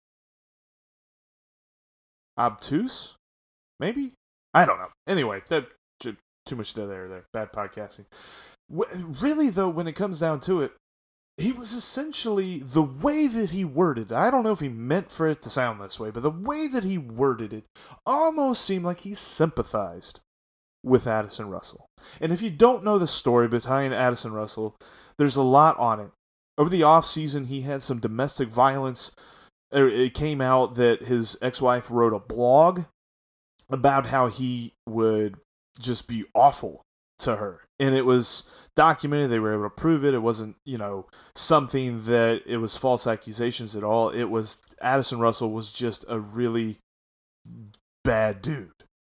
Obtuse? 2.39 3.15
Maybe? 3.81 4.13
I 4.59 4.67
don't 4.67 4.79
know. 4.79 4.89
Anyway, 5.07 5.41
that 5.49 5.69
too 6.01 6.57
much 6.57 6.75
dead 6.75 6.91
air 6.91 7.09
there. 7.09 7.27
Bad 7.33 7.53
podcasting. 7.53 8.07
Really, 8.69 9.51
though, 9.51 9.69
when 9.69 9.87
it 9.87 9.93
comes 9.93 10.19
down 10.19 10.41
to 10.41 10.63
it, 10.63 10.73
he 11.37 11.53
was 11.53 11.75
essentially 11.75 12.59
the 12.59 12.83
way 12.83 13.29
that 13.29 13.51
he 13.51 13.65
worded 13.65 14.11
it. 14.11 14.15
I 14.15 14.33
don't 14.33 14.43
know 14.43 14.51
if 14.51 14.59
he 14.59 14.69
meant 14.69 15.13
for 15.13 15.29
it 15.29 15.43
to 15.43 15.51
sound 15.51 15.81
this 15.81 16.01
way, 16.01 16.11
but 16.11 16.25
the 16.25 16.31
way 16.31 16.67
that 16.67 16.83
he 16.83 16.99
worded 16.99 17.53
it 17.53 17.65
almost 18.05 18.65
seemed 18.65 18.85
like 18.85 19.01
he 19.01 19.15
sympathized 19.15 20.19
with 20.83 21.07
Addison 21.07 21.49
Russell. 21.49 21.87
And 22.21 22.33
if 22.33 22.43
you 22.43 22.51
don't 22.51 22.83
know 22.83 22.99
the 22.99 23.07
story 23.07 23.47
behind 23.47 23.95
Addison 23.95 24.33
Russell, 24.33 24.75
there's 25.19 25.37
a 25.37 25.43
lot 25.43 25.79
on 25.79 26.01
it. 26.01 26.11
Over 26.57 26.71
the 26.71 26.83
off 26.83 27.05
season, 27.05 27.45
he 27.45 27.61
had 27.61 27.85
some 27.85 28.01
domestic 28.01 28.49
violence. 28.49 29.13
Er, 29.73 29.87
it 29.87 30.15
came 30.15 30.41
out 30.41 30.75
that 30.75 31.05
his 31.05 31.37
ex-wife 31.41 31.91
wrote 31.93 32.15
a 32.15 32.19
blog 32.19 32.87
about 33.71 34.07
how 34.07 34.29
he 34.29 34.73
would 34.87 35.37
just 35.79 36.09
be 36.09 36.25
awful 36.35 36.83
to 37.21 37.37
her, 37.37 37.63
and 37.79 37.95
it 37.95 38.05
was 38.05 38.45
documented. 38.77 39.31
They 39.31 39.41
were 39.41 39.53
able 39.53 39.65
to 39.65 39.71
prove 39.71 40.05
it. 40.05 40.15
It 40.15 40.23
wasn't, 40.23 40.57
you 40.65 40.79
know, 40.79 41.07
something 41.35 42.05
that 42.05 42.43
it 42.47 42.59
was 42.59 42.77
false 42.77 43.07
accusations 43.07 43.75
at 43.75 43.85
all. 43.85 44.11
It 44.11 44.27
was 44.31 44.59
Addison 44.81 45.19
Russell 45.19 45.51
was 45.51 45.73
just 45.73 46.05
a 46.09 46.21
really 46.21 46.79
bad 48.05 48.41
dude, 48.41 48.71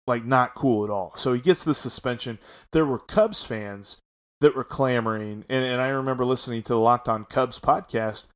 like 0.06 0.24
not 0.24 0.54
cool 0.54 0.84
at 0.84 0.90
all. 0.90 1.12
So 1.16 1.32
he 1.32 1.40
gets 1.40 1.62
the 1.62 1.74
suspension. 1.74 2.38
There 2.72 2.86
were 2.86 2.98
Cubs 2.98 3.44
fans 3.44 3.98
that 4.40 4.56
were 4.56 4.64
clamoring. 4.64 5.44
And, 5.48 5.64
and 5.64 5.80
I 5.80 5.88
remember 5.88 6.24
listening 6.24 6.62
to 6.62 6.72
the 6.72 6.80
Locked 6.80 7.08
On 7.08 7.24
Cubs 7.24 7.58
podcast 7.58 8.28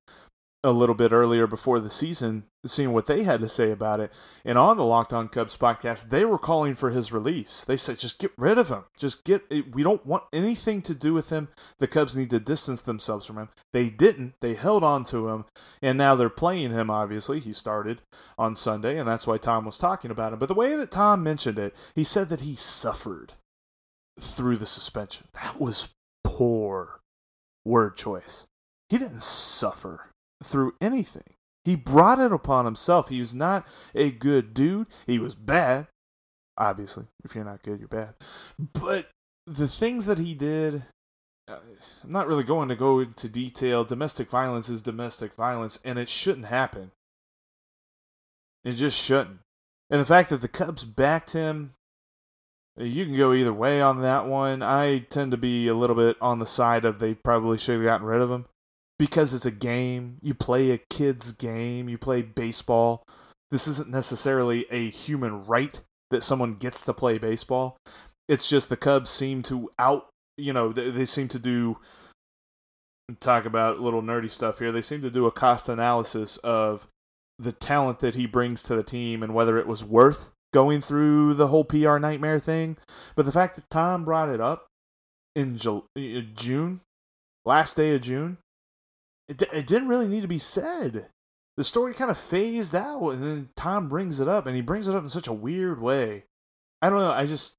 a 0.64 0.72
little 0.72 0.94
bit 0.94 1.12
earlier 1.12 1.46
before 1.46 1.78
the 1.78 1.90
season, 1.90 2.44
seeing 2.64 2.92
what 2.92 3.06
they 3.06 3.22
had 3.22 3.38
to 3.40 3.48
say 3.50 3.70
about 3.70 4.00
it. 4.00 4.10
And 4.46 4.56
on 4.56 4.78
the 4.78 4.84
Locked 4.84 5.12
On 5.12 5.28
Cubs 5.28 5.56
podcast, 5.56 6.08
they 6.08 6.24
were 6.24 6.38
calling 6.38 6.74
for 6.74 6.88
his 6.88 7.12
release. 7.12 7.64
They 7.64 7.76
said, 7.76 7.98
just 7.98 8.18
get 8.18 8.32
rid 8.38 8.56
of 8.56 8.70
him. 8.70 8.84
Just 8.96 9.24
get, 9.24 9.42
we 9.72 9.82
don't 9.82 10.04
want 10.06 10.24
anything 10.32 10.80
to 10.82 10.94
do 10.94 11.12
with 11.12 11.28
him. 11.28 11.48
The 11.78 11.86
Cubs 11.86 12.16
need 12.16 12.30
to 12.30 12.40
distance 12.40 12.80
themselves 12.80 13.26
from 13.26 13.36
him. 13.36 13.50
They 13.74 13.90
didn't. 13.90 14.34
They 14.40 14.54
held 14.54 14.82
on 14.82 15.04
to 15.04 15.28
him. 15.28 15.44
And 15.82 15.98
now 15.98 16.14
they're 16.14 16.30
playing 16.30 16.70
him, 16.70 16.90
obviously. 16.90 17.40
He 17.40 17.52
started 17.52 18.00
on 18.38 18.56
Sunday, 18.56 18.98
and 18.98 19.06
that's 19.06 19.26
why 19.26 19.36
Tom 19.36 19.66
was 19.66 19.76
talking 19.76 20.10
about 20.10 20.32
him. 20.32 20.38
But 20.38 20.48
the 20.48 20.54
way 20.54 20.74
that 20.76 20.90
Tom 20.90 21.22
mentioned 21.22 21.58
it, 21.58 21.76
he 21.94 22.04
said 22.04 22.30
that 22.30 22.40
he 22.40 22.54
suffered 22.54 23.34
through 24.18 24.56
the 24.56 24.66
suspension. 24.66 25.26
That 25.34 25.60
was 25.60 25.90
poor 26.22 27.00
word 27.66 27.96
choice. 27.96 28.46
He 28.88 28.96
didn't 28.96 29.22
suffer 29.22 30.08
through 30.44 30.74
anything. 30.80 31.34
He 31.64 31.76
brought 31.76 32.18
it 32.18 32.32
upon 32.32 32.66
himself. 32.66 33.08
He 33.08 33.20
was 33.20 33.34
not 33.34 33.66
a 33.94 34.10
good 34.10 34.52
dude. 34.52 34.86
He 35.06 35.18
was 35.18 35.34
bad. 35.34 35.86
Obviously, 36.58 37.06
if 37.24 37.34
you're 37.34 37.44
not 37.44 37.62
good, 37.62 37.80
you're 37.80 37.88
bad. 37.88 38.14
But 38.58 39.10
the 39.46 39.66
things 39.66 40.06
that 40.06 40.18
he 40.18 40.34
did, 40.34 40.84
uh, 41.48 41.58
I'm 42.04 42.12
not 42.12 42.28
really 42.28 42.44
going 42.44 42.68
to 42.68 42.76
go 42.76 43.00
into 43.00 43.28
detail. 43.28 43.84
Domestic 43.84 44.28
violence 44.28 44.68
is 44.68 44.82
domestic 44.82 45.34
violence, 45.34 45.80
and 45.84 45.98
it 45.98 46.08
shouldn't 46.08 46.46
happen. 46.46 46.92
It 48.62 48.72
just 48.72 49.02
shouldn't. 49.02 49.40
And 49.90 50.00
the 50.00 50.06
fact 50.06 50.30
that 50.30 50.42
the 50.42 50.48
Cubs 50.48 50.84
backed 50.84 51.32
him 51.32 51.74
You 52.76 53.04
can 53.04 53.16
go 53.16 53.32
either 53.32 53.52
way 53.52 53.80
on 53.80 54.00
that 54.02 54.26
one. 54.26 54.62
I 54.62 54.98
tend 54.98 55.30
to 55.30 55.36
be 55.36 55.68
a 55.68 55.74
little 55.74 55.96
bit 55.96 56.16
on 56.20 56.40
the 56.40 56.46
side 56.46 56.84
of 56.84 56.98
they 56.98 57.14
probably 57.14 57.56
should 57.58 57.74
have 57.74 57.84
gotten 57.84 58.06
rid 58.06 58.20
of 58.20 58.30
him 58.30 58.46
because 58.98 59.34
it's 59.34 59.46
a 59.46 59.50
game. 59.50 60.18
You 60.22 60.34
play 60.34 60.70
a 60.70 60.78
kid's 60.90 61.32
game, 61.32 61.88
you 61.88 61.98
play 61.98 62.22
baseball. 62.22 63.02
This 63.50 63.68
isn't 63.68 63.90
necessarily 63.90 64.66
a 64.70 64.90
human 64.90 65.44
right 65.44 65.80
that 66.10 66.24
someone 66.24 66.54
gets 66.54 66.84
to 66.84 66.92
play 66.92 67.18
baseball. 67.18 67.76
It's 68.28 68.48
just 68.48 68.68
the 68.68 68.76
Cubs 68.76 69.10
seem 69.10 69.42
to 69.44 69.70
out, 69.78 70.08
you 70.36 70.52
know, 70.52 70.72
they, 70.72 71.06
seem 71.06 71.28
to 71.28 71.38
do 71.38 71.78
talk 73.20 73.44
about 73.44 73.80
little 73.80 74.02
nerdy 74.02 74.30
stuff 74.30 74.58
here. 74.58 74.72
They 74.72 74.82
seem 74.82 75.02
to 75.02 75.10
do 75.10 75.26
a 75.26 75.32
cost 75.32 75.68
analysis 75.68 76.36
of 76.38 76.88
the 77.38 77.52
talent 77.52 78.00
that 78.00 78.14
he 78.14 78.26
brings 78.26 78.62
to 78.64 78.76
the 78.76 78.82
team 78.82 79.22
and 79.22 79.34
whether 79.34 79.58
it 79.58 79.66
was 79.66 79.84
worth 79.84 80.30
going 80.52 80.80
through 80.80 81.34
the 81.34 81.48
whole 81.48 81.64
PR 81.64 81.98
nightmare 81.98 82.38
thing. 82.38 82.76
But 83.16 83.26
the 83.26 83.32
fact 83.32 83.56
that 83.56 83.70
Tom 83.70 84.04
brought 84.04 84.30
it 84.30 84.40
up 84.40 84.66
in 85.34 85.58
uh, 85.66 85.80
June, 86.34 86.80
last 87.44 87.76
day 87.76 87.94
of 87.94 88.00
June, 88.00 88.38
it, 89.28 89.42
it 89.52 89.66
didn't 89.66 89.88
really 89.88 90.08
need 90.08 90.22
to 90.22 90.28
be 90.28 90.38
said. 90.38 91.08
The 91.56 91.64
story 91.64 91.94
kind 91.94 92.10
of 92.10 92.18
phased 92.18 92.74
out, 92.74 93.10
and 93.10 93.22
then 93.22 93.48
Tom 93.56 93.88
brings 93.88 94.20
it 94.20 94.28
up, 94.28 94.46
and 94.46 94.56
he 94.56 94.62
brings 94.62 94.88
it 94.88 94.94
up 94.94 95.02
in 95.02 95.08
such 95.08 95.28
a 95.28 95.32
weird 95.32 95.80
way. 95.80 96.24
I 96.82 96.90
don't 96.90 96.98
know. 96.98 97.10
I 97.10 97.26
just, 97.26 97.54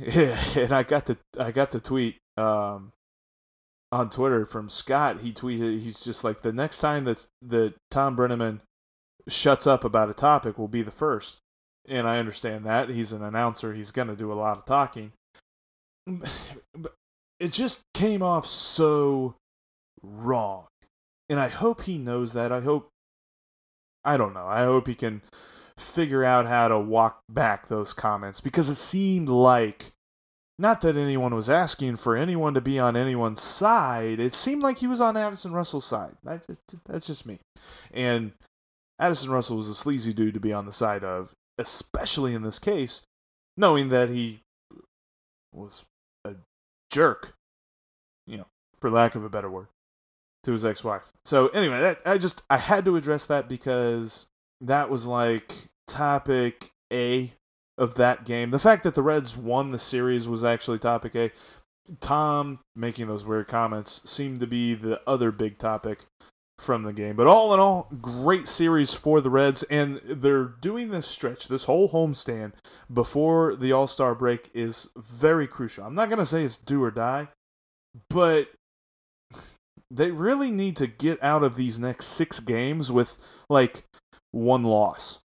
yeah, 0.00 0.36
and 0.56 0.72
I 0.72 0.82
got 0.82 1.06
the 1.06 1.18
I 1.38 1.52
got 1.52 1.70
the 1.70 1.80
tweet 1.80 2.18
um, 2.36 2.92
on 3.90 4.10
Twitter 4.10 4.44
from 4.44 4.68
Scott. 4.68 5.20
He 5.20 5.32
tweeted, 5.32 5.80
he's 5.80 6.00
just 6.00 6.22
like, 6.22 6.42
the 6.42 6.52
next 6.52 6.78
time 6.78 7.04
that 7.04 7.26
that 7.42 7.74
Thom 7.90 8.16
Brennaman 8.16 8.60
shuts 9.28 9.66
up 9.66 9.84
about 9.84 10.10
a 10.10 10.14
topic 10.14 10.58
will 10.58 10.68
be 10.68 10.82
the 10.82 10.90
first. 10.90 11.38
And 11.86 12.08
I 12.08 12.18
understand 12.18 12.64
that. 12.64 12.88
He's 12.88 13.12
an 13.12 13.22
announcer, 13.22 13.74
he's 13.74 13.90
going 13.90 14.08
to 14.08 14.16
do 14.16 14.32
a 14.32 14.34
lot 14.34 14.58
of 14.58 14.64
talking. 14.64 15.12
But 16.06 16.94
it 17.40 17.52
just 17.52 17.80
came 17.94 18.22
off 18.22 18.46
so 18.46 19.36
wrong. 20.04 20.66
And 21.28 21.40
I 21.40 21.48
hope 21.48 21.82
he 21.82 21.98
knows 21.98 22.32
that. 22.34 22.52
I 22.52 22.60
hope, 22.60 22.88
I 24.04 24.16
don't 24.16 24.34
know, 24.34 24.46
I 24.46 24.64
hope 24.64 24.86
he 24.86 24.94
can 24.94 25.22
figure 25.76 26.24
out 26.24 26.46
how 26.46 26.68
to 26.68 26.78
walk 26.78 27.20
back 27.28 27.66
those 27.66 27.92
comments 27.92 28.40
because 28.40 28.68
it 28.68 28.76
seemed 28.76 29.28
like 29.28 29.92
not 30.58 30.82
that 30.82 30.96
anyone 30.96 31.34
was 31.34 31.50
asking 31.50 31.96
for 31.96 32.16
anyone 32.16 32.54
to 32.54 32.60
be 32.60 32.78
on 32.78 32.96
anyone's 32.96 33.40
side. 33.40 34.20
It 34.20 34.34
seemed 34.34 34.62
like 34.62 34.78
he 34.78 34.86
was 34.86 35.00
on 35.00 35.16
Addison 35.16 35.52
Russell's 35.52 35.84
side. 35.84 36.16
That's 36.22 37.06
just 37.06 37.26
me. 37.26 37.40
And 37.92 38.32
Addison 39.00 39.30
Russell 39.30 39.56
was 39.56 39.68
a 39.68 39.74
sleazy 39.74 40.12
dude 40.12 40.34
to 40.34 40.40
be 40.40 40.52
on 40.52 40.66
the 40.66 40.72
side 40.72 41.02
of, 41.02 41.32
especially 41.58 42.34
in 42.34 42.44
this 42.44 42.60
case, 42.60 43.02
knowing 43.56 43.88
that 43.88 44.10
he 44.10 44.42
was 45.52 45.84
a 46.24 46.34
jerk, 46.92 47.34
you 48.28 48.36
know, 48.36 48.46
for 48.80 48.90
lack 48.90 49.16
of 49.16 49.24
a 49.24 49.28
better 49.28 49.50
word, 49.50 49.66
to 50.44 50.52
his 50.52 50.64
ex-wife. 50.64 51.12
So 51.24 51.48
anyway, 51.48 51.80
that, 51.80 51.98
I 52.04 52.18
just 52.18 52.42
I 52.48 52.58
had 52.58 52.84
to 52.84 52.96
address 52.96 53.26
that 53.26 53.48
because 53.48 54.26
that 54.60 54.90
was 54.90 55.06
like 55.06 55.52
topic 55.86 56.70
A 56.92 57.32
of 57.76 57.94
that 57.96 58.24
game. 58.24 58.50
The 58.50 58.58
fact 58.58 58.84
that 58.84 58.94
the 58.94 59.02
Reds 59.02 59.36
won 59.36 59.72
the 59.72 59.78
series 59.78 60.28
was 60.28 60.44
actually 60.44 60.78
topic 60.78 61.14
A. 61.16 61.32
Tom 62.00 62.60
making 62.74 63.08
those 63.08 63.24
weird 63.24 63.48
comments 63.48 64.00
seemed 64.04 64.40
to 64.40 64.46
be 64.46 64.74
the 64.74 65.02
other 65.06 65.30
big 65.30 65.58
topic 65.58 66.00
from 66.58 66.84
the 66.84 66.92
game. 66.92 67.16
But 67.16 67.26
all 67.26 67.52
in 67.52 67.60
all, 67.60 67.88
great 68.00 68.48
series 68.48 68.94
for 68.94 69.20
the 69.20 69.30
Reds, 69.30 69.64
and 69.64 69.96
they're 70.04 70.44
doing 70.44 70.90
this 70.90 71.06
stretch, 71.06 71.48
this 71.48 71.64
whole 71.64 71.90
homestand 71.90 72.52
before 72.92 73.56
the 73.56 73.72
All 73.72 73.86
Star 73.86 74.14
break 74.14 74.50
is 74.54 74.88
very 74.96 75.46
crucial. 75.46 75.84
I'm 75.84 75.94
not 75.94 76.08
going 76.08 76.20
to 76.20 76.26
say 76.26 76.42
it's 76.42 76.56
do 76.56 76.82
or 76.82 76.90
die, 76.90 77.28
but 78.08 78.48
they 79.94 80.10
really 80.10 80.50
need 80.50 80.76
to 80.76 80.86
get 80.86 81.22
out 81.22 81.42
of 81.42 81.56
these 81.56 81.78
next 81.78 82.06
six 82.06 82.40
games 82.40 82.90
with 82.90 83.18
like 83.48 83.84
one 84.32 84.64
loss. 84.64 85.20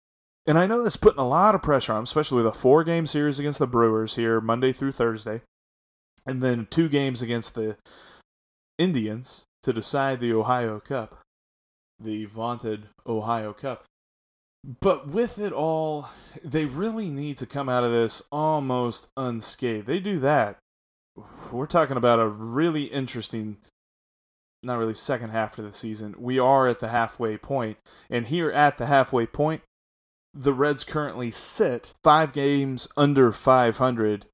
And 0.47 0.59
I 0.59 0.67
know 0.67 0.83
that's 0.83 0.97
putting 0.97 1.21
a 1.21 1.29
lot 1.29 1.55
of 1.55 1.63
pressure 1.63 1.93
on 1.93 1.99
them, 1.99 2.05
especially 2.05 2.39
with 2.39 2.47
a 2.47 2.53
four 2.53 2.85
game 2.85 3.07
series 3.07 3.39
against 3.39 3.59
the 3.59 3.67
Brewers 3.67 4.17
here, 4.17 4.41
Monday 4.41 4.73
through 4.73 4.93
Thursday, 4.93 5.43
and 6.27 6.43
then 6.43 6.67
two 6.71 6.89
games 6.89 7.23
against 7.23 7.55
the 7.55 7.77
Indians 8.79 9.45
to 9.63 9.73
decide 9.73 10.21
the 10.21 10.33
Ohio 10.33 10.81
Cup, 10.81 11.21
the 11.99 12.27
vaunted 12.27 12.89
Ohio 13.07 13.53
Cup. 13.53 13.85
But 14.81 15.09
with 15.09 15.39
it 15.39 15.53
all, 15.53 16.09
they 16.43 16.65
really 16.65 17.09
need 17.11 17.37
to 17.39 17.47
come 17.47 17.69
out 17.69 17.85
of 17.85 17.91
this 17.91 18.23
almost 18.33 19.09
unscathed. 19.17 19.87
They 19.87 20.01
do 20.01 20.19
that. 20.21 20.59
We're 21.53 21.67
talking 21.67 21.99
about 21.99 22.19
a 22.19 22.27
really 22.27 22.85
interesting, 22.85 23.59
not 24.65 24.79
really 24.79 24.95
second 24.95 25.31
half 25.31 25.59
of 25.59 25.65
the 25.65 25.73
season. 25.73 26.15
We 26.19 26.39
are 26.39 26.67
at 26.67 26.79
the 26.79 26.89
halfway 26.89 27.37
point, 27.37 27.79
and 28.11 28.27
here 28.27 28.51
at 28.51 28.79
the 28.79 28.87
halfway 28.87 29.27
point, 29.27 29.63
the 30.35 30.53
Reds 30.53 30.85
currently 30.85 31.31
sit 31.31 31.93
five 32.03 32.33
games 32.33 32.89
under 32.97 33.31
500. 33.31 34.27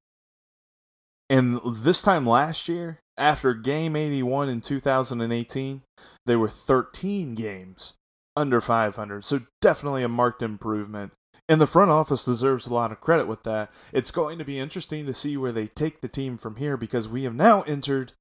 And 1.28 1.60
this 1.64 2.02
time 2.02 2.26
last 2.26 2.68
year, 2.68 2.98
after 3.16 3.52
game 3.54 3.94
81 3.94 4.48
in 4.48 4.60
2018, 4.62 5.82
they 6.26 6.36
were 6.36 6.48
13 6.48 7.34
games 7.34 7.94
under 8.34 8.60
500. 8.60 9.24
So 9.24 9.42
definitely 9.60 10.02
a 10.02 10.08
marked 10.08 10.42
improvement. 10.42 11.12
And 11.48 11.60
the 11.60 11.66
front 11.66 11.90
office 11.90 12.24
deserves 12.24 12.66
a 12.66 12.74
lot 12.74 12.92
of 12.92 13.00
credit 13.00 13.26
with 13.26 13.42
that. 13.42 13.70
It's 13.92 14.12
going 14.12 14.38
to 14.38 14.44
be 14.44 14.58
interesting 14.58 15.04
to 15.06 15.14
see 15.14 15.36
where 15.36 15.52
they 15.52 15.66
take 15.66 16.00
the 16.00 16.08
team 16.08 16.36
from 16.36 16.56
here 16.56 16.76
because 16.76 17.08
we 17.08 17.24
have 17.24 17.34
now 17.34 17.62
entered 17.62 18.12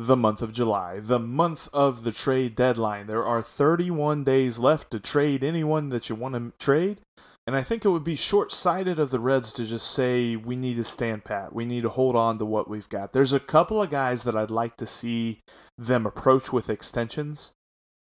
the 0.00 0.16
month 0.16 0.42
of 0.42 0.52
July, 0.52 1.00
the 1.00 1.18
month 1.18 1.68
of 1.72 2.04
the 2.04 2.12
trade 2.12 2.54
deadline. 2.54 3.08
There 3.08 3.26
are 3.26 3.42
31 3.42 4.22
days 4.22 4.56
left 4.56 4.92
to 4.92 5.00
trade 5.00 5.42
anyone 5.42 5.88
that 5.88 6.08
you 6.08 6.14
want 6.14 6.36
to 6.36 6.52
trade. 6.64 7.00
And 7.48 7.56
I 7.56 7.62
think 7.62 7.84
it 7.84 7.88
would 7.88 8.04
be 8.04 8.14
short 8.14 8.52
sighted 8.52 9.00
of 9.00 9.10
the 9.10 9.18
Reds 9.18 9.52
to 9.54 9.64
just 9.66 9.90
say, 9.90 10.36
we 10.36 10.54
need 10.54 10.76
to 10.76 10.84
stand 10.84 11.24
pat. 11.24 11.52
We 11.52 11.64
need 11.64 11.82
to 11.82 11.88
hold 11.88 12.14
on 12.14 12.38
to 12.38 12.44
what 12.44 12.70
we've 12.70 12.88
got. 12.88 13.12
There's 13.12 13.32
a 13.32 13.40
couple 13.40 13.82
of 13.82 13.90
guys 13.90 14.22
that 14.22 14.36
I'd 14.36 14.52
like 14.52 14.76
to 14.76 14.86
see 14.86 15.40
them 15.76 16.06
approach 16.06 16.52
with 16.52 16.70
extensions. 16.70 17.50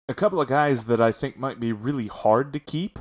A 0.09 0.15
couple 0.15 0.41
of 0.41 0.47
guys 0.47 0.85
that 0.85 1.01
I 1.01 1.11
think 1.11 1.37
might 1.37 1.59
be 1.59 1.73
really 1.73 2.07
hard 2.07 2.53
to 2.53 2.61
keep, 2.61 3.01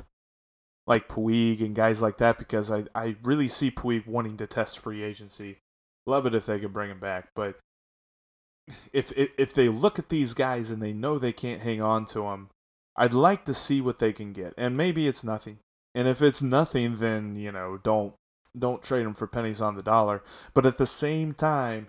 like 0.88 1.06
Puig 1.06 1.60
and 1.60 1.76
guys 1.76 2.02
like 2.02 2.16
that, 2.16 2.36
because 2.36 2.68
I, 2.68 2.86
I 2.96 3.14
really 3.22 3.46
see 3.46 3.70
Puig 3.70 4.08
wanting 4.08 4.38
to 4.38 4.48
test 4.48 4.80
free 4.80 5.04
agency. 5.04 5.58
Love 6.04 6.26
it 6.26 6.34
if 6.34 6.46
they 6.46 6.58
could 6.58 6.72
bring 6.72 6.90
him 6.90 6.98
back. 6.98 7.28
But 7.36 7.60
if, 8.92 9.12
if, 9.16 9.30
if 9.38 9.54
they 9.54 9.68
look 9.68 9.98
at 9.98 10.08
these 10.08 10.34
guys 10.34 10.70
and 10.70 10.82
they 10.82 10.92
know 10.92 11.18
they 11.18 11.32
can't 11.32 11.62
hang 11.62 11.82
on 11.82 12.04
to 12.06 12.20
them, 12.20 12.50
I'd 12.96 13.14
like 13.14 13.44
to 13.46 13.54
see 13.54 13.80
what 13.80 13.98
they 13.98 14.12
can 14.12 14.32
get. 14.32 14.54
And 14.56 14.76
maybe 14.76 15.08
it's 15.08 15.24
nothing. 15.24 15.58
And 15.94 16.08
if 16.08 16.22
it's 16.22 16.42
nothing, 16.42 16.96
then 16.96 17.36
you 17.36 17.52
know 17.52 17.78
don't 17.82 18.14
don't 18.58 18.82
trade 18.82 19.04
them 19.04 19.14
for 19.14 19.26
pennies 19.26 19.60
on 19.60 19.76
the 19.76 19.82
dollar. 19.82 20.22
But 20.54 20.66
at 20.66 20.78
the 20.78 20.86
same 20.86 21.34
time, 21.34 21.88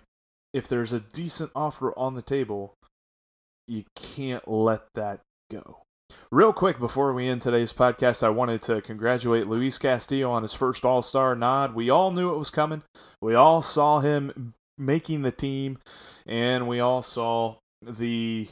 if 0.52 0.68
there's 0.68 0.92
a 0.92 1.00
decent 1.00 1.50
offer 1.54 1.96
on 1.98 2.14
the 2.14 2.22
table, 2.22 2.74
you 3.66 3.84
can't 3.94 4.46
let 4.48 4.82
that 4.94 5.20
go. 5.50 5.82
Real 6.30 6.52
quick 6.52 6.78
before 6.78 7.12
we 7.12 7.28
end 7.28 7.42
today's 7.42 7.72
podcast, 7.72 8.22
I 8.22 8.28
wanted 8.28 8.62
to 8.62 8.80
congratulate 8.80 9.46
Luis 9.46 9.78
Castillo 9.78 10.30
on 10.30 10.42
his 10.42 10.54
first 10.54 10.84
All 10.84 11.02
Star 11.02 11.34
nod. 11.34 11.74
We 11.74 11.90
all 11.90 12.10
knew 12.10 12.34
it 12.34 12.38
was 12.38 12.50
coming. 12.50 12.82
We 13.20 13.34
all 13.34 13.62
saw 13.62 14.00
him 14.00 14.54
making 14.76 15.22
the 15.22 15.32
team, 15.32 15.78
and 16.26 16.66
we 16.68 16.80
all 16.80 17.02
saw 17.02 17.56
the 17.82 18.48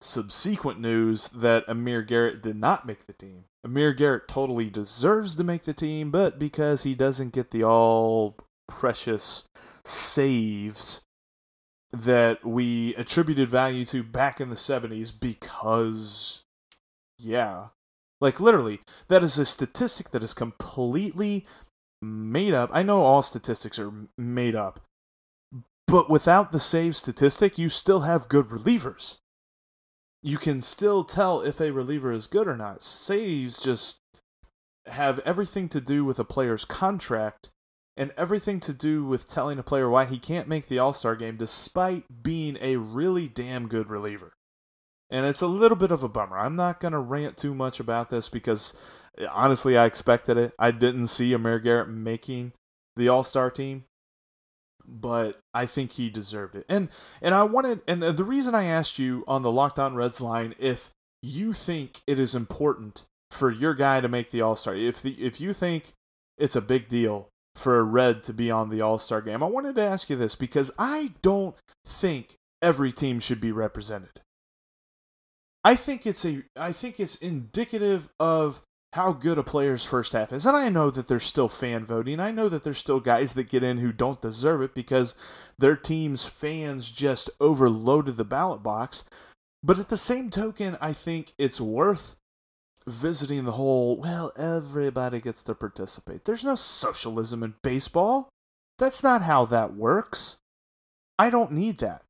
subsequent 0.00 0.78
news 0.78 1.28
that 1.28 1.64
Amir 1.66 2.02
Garrett 2.02 2.42
did 2.42 2.56
not 2.56 2.86
make 2.86 3.06
the 3.06 3.12
team. 3.12 3.44
Amir 3.64 3.94
Garrett 3.94 4.28
totally 4.28 4.68
deserves 4.68 5.36
to 5.36 5.44
make 5.44 5.64
the 5.64 5.72
team, 5.72 6.10
but 6.10 6.38
because 6.38 6.82
he 6.82 6.94
doesn't 6.94 7.32
get 7.32 7.50
the 7.50 7.64
all 7.64 8.36
precious 8.68 9.44
saves 9.84 11.00
that 11.92 12.44
we 12.44 12.94
attributed 12.96 13.48
value 13.48 13.84
to 13.86 14.02
back 14.02 14.40
in 14.40 14.50
the 14.50 14.56
70s 14.56 15.12
because 15.18 16.42
yeah. 17.18 17.68
Like 18.20 18.40
literally 18.40 18.80
that 19.08 19.22
is 19.22 19.38
a 19.38 19.46
statistic 19.46 20.10
that 20.10 20.22
is 20.22 20.34
completely 20.34 21.46
made 22.02 22.52
up. 22.52 22.70
I 22.72 22.82
know 22.82 23.02
all 23.02 23.22
statistics 23.22 23.78
are 23.78 23.92
made 24.18 24.54
up 24.54 24.80
but 25.94 26.10
without 26.10 26.50
the 26.50 26.60
save 26.60 26.96
statistic 26.96 27.56
you 27.56 27.68
still 27.68 28.00
have 28.00 28.28
good 28.28 28.48
relievers 28.48 29.18
you 30.24 30.38
can 30.38 30.62
still 30.62 31.04
tell 31.04 31.42
if 31.42 31.60
a 31.60 31.70
reliever 31.70 32.10
is 32.10 32.26
good 32.26 32.48
or 32.48 32.56
not. 32.56 32.82
Saves 32.82 33.60
just 33.60 33.98
have 34.86 35.18
everything 35.18 35.68
to 35.68 35.82
do 35.82 36.02
with 36.02 36.18
a 36.18 36.24
player's 36.24 36.64
contract 36.64 37.50
and 37.94 38.10
everything 38.16 38.58
to 38.60 38.72
do 38.72 39.04
with 39.04 39.28
telling 39.28 39.58
a 39.58 39.62
player 39.62 39.88
why 39.88 40.06
he 40.06 40.18
can't 40.18 40.48
make 40.48 40.66
the 40.66 40.78
All 40.78 40.94
Star 40.94 41.14
game 41.14 41.36
despite 41.36 42.22
being 42.22 42.56
a 42.62 42.76
really 42.76 43.28
damn 43.28 43.68
good 43.68 43.90
reliever. 43.90 44.32
And 45.10 45.26
it's 45.26 45.42
a 45.42 45.46
little 45.46 45.76
bit 45.76 45.92
of 45.92 46.02
a 46.02 46.08
bummer. 46.08 46.38
I'm 46.38 46.56
not 46.56 46.80
going 46.80 46.92
to 46.92 46.98
rant 46.98 47.36
too 47.36 47.54
much 47.54 47.78
about 47.78 48.08
this 48.08 48.30
because 48.30 48.72
honestly, 49.30 49.76
I 49.76 49.84
expected 49.84 50.38
it. 50.38 50.54
I 50.58 50.70
didn't 50.70 51.08
see 51.08 51.34
Amir 51.34 51.58
Garrett 51.58 51.90
making 51.90 52.54
the 52.96 53.08
All 53.10 53.24
Star 53.24 53.50
team, 53.50 53.84
but 54.86 55.38
I 55.52 55.66
think 55.66 55.92
he 55.92 56.10
deserved 56.10 56.54
it. 56.54 56.64
And 56.68 56.88
and 57.22 57.34
I 57.34 57.44
wanted 57.44 57.80
and 57.86 58.02
the 58.02 58.24
reason 58.24 58.54
I 58.54 58.64
asked 58.64 58.98
you 58.98 59.24
on 59.26 59.42
the 59.42 59.52
Locked 59.52 59.78
On 59.78 59.94
Reds 59.94 60.20
line 60.20 60.54
if 60.58 60.90
you 61.22 61.52
think 61.52 62.02
it 62.06 62.18
is 62.18 62.34
important 62.34 63.04
for 63.30 63.50
your 63.50 63.74
guy 63.74 64.00
to 64.00 64.08
make 64.08 64.30
the 64.30 64.42
All 64.42 64.56
Star, 64.56 64.74
if 64.74 65.02
the 65.02 65.12
if 65.12 65.40
you 65.40 65.52
think 65.52 65.92
it's 66.38 66.56
a 66.56 66.60
big 66.60 66.88
deal 66.88 67.28
for 67.54 67.78
a 67.78 67.84
Red 67.84 68.22
to 68.24 68.32
be 68.32 68.50
on 68.50 68.70
the 68.70 68.80
All 68.80 68.98
Star 68.98 69.20
game, 69.20 69.42
I 69.42 69.46
wanted 69.46 69.74
to 69.76 69.82
ask 69.82 70.10
you 70.10 70.16
this 70.16 70.36
because 70.36 70.70
I 70.78 71.12
don't 71.22 71.56
think 71.84 72.36
every 72.62 72.92
team 72.92 73.20
should 73.20 73.40
be 73.40 73.52
represented. 73.52 74.20
I 75.64 75.74
think 75.74 76.06
it's 76.06 76.24
a 76.24 76.42
I 76.56 76.72
think 76.72 77.00
it's 77.00 77.16
indicative 77.16 78.08
of 78.20 78.62
how 78.94 79.12
good 79.12 79.38
a 79.38 79.42
player's 79.42 79.84
first 79.84 80.12
half 80.12 80.32
is. 80.32 80.46
And 80.46 80.56
I 80.56 80.68
know 80.68 80.88
that 80.88 81.08
there's 81.08 81.24
still 81.24 81.48
fan 81.48 81.84
voting. 81.84 82.20
I 82.20 82.30
know 82.30 82.48
that 82.48 82.62
there's 82.62 82.78
still 82.78 83.00
guys 83.00 83.34
that 83.34 83.48
get 83.48 83.64
in 83.64 83.78
who 83.78 83.92
don't 83.92 84.22
deserve 84.22 84.62
it 84.62 84.72
because 84.72 85.16
their 85.58 85.74
team's 85.74 86.24
fans 86.24 86.90
just 86.92 87.28
overloaded 87.40 88.16
the 88.16 88.24
ballot 88.24 88.62
box. 88.62 89.02
But 89.64 89.80
at 89.80 89.88
the 89.88 89.96
same 89.96 90.30
token, 90.30 90.78
I 90.80 90.92
think 90.92 91.32
it's 91.38 91.60
worth 91.60 92.14
visiting 92.86 93.44
the 93.44 93.52
whole, 93.52 93.96
well, 93.96 94.30
everybody 94.38 95.20
gets 95.20 95.42
to 95.44 95.56
participate. 95.56 96.24
There's 96.24 96.44
no 96.44 96.54
socialism 96.54 97.42
in 97.42 97.54
baseball. 97.62 98.28
That's 98.78 99.02
not 99.02 99.22
how 99.22 99.44
that 99.46 99.74
works. 99.74 100.36
I 101.18 101.30
don't 101.30 101.50
need 101.50 101.78
that. 101.78 102.02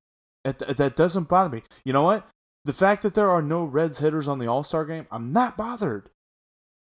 That 0.44 0.96
doesn't 0.96 1.28
bother 1.28 1.56
me. 1.56 1.62
You 1.82 1.94
know 1.94 2.02
what? 2.02 2.28
The 2.66 2.74
fact 2.74 3.02
that 3.02 3.14
there 3.14 3.30
are 3.30 3.40
no 3.40 3.64
Reds 3.64 4.00
hitters 4.00 4.28
on 4.28 4.38
the 4.38 4.48
All 4.48 4.62
Star 4.62 4.84
game, 4.84 5.06
I'm 5.10 5.32
not 5.32 5.56
bothered 5.56 6.10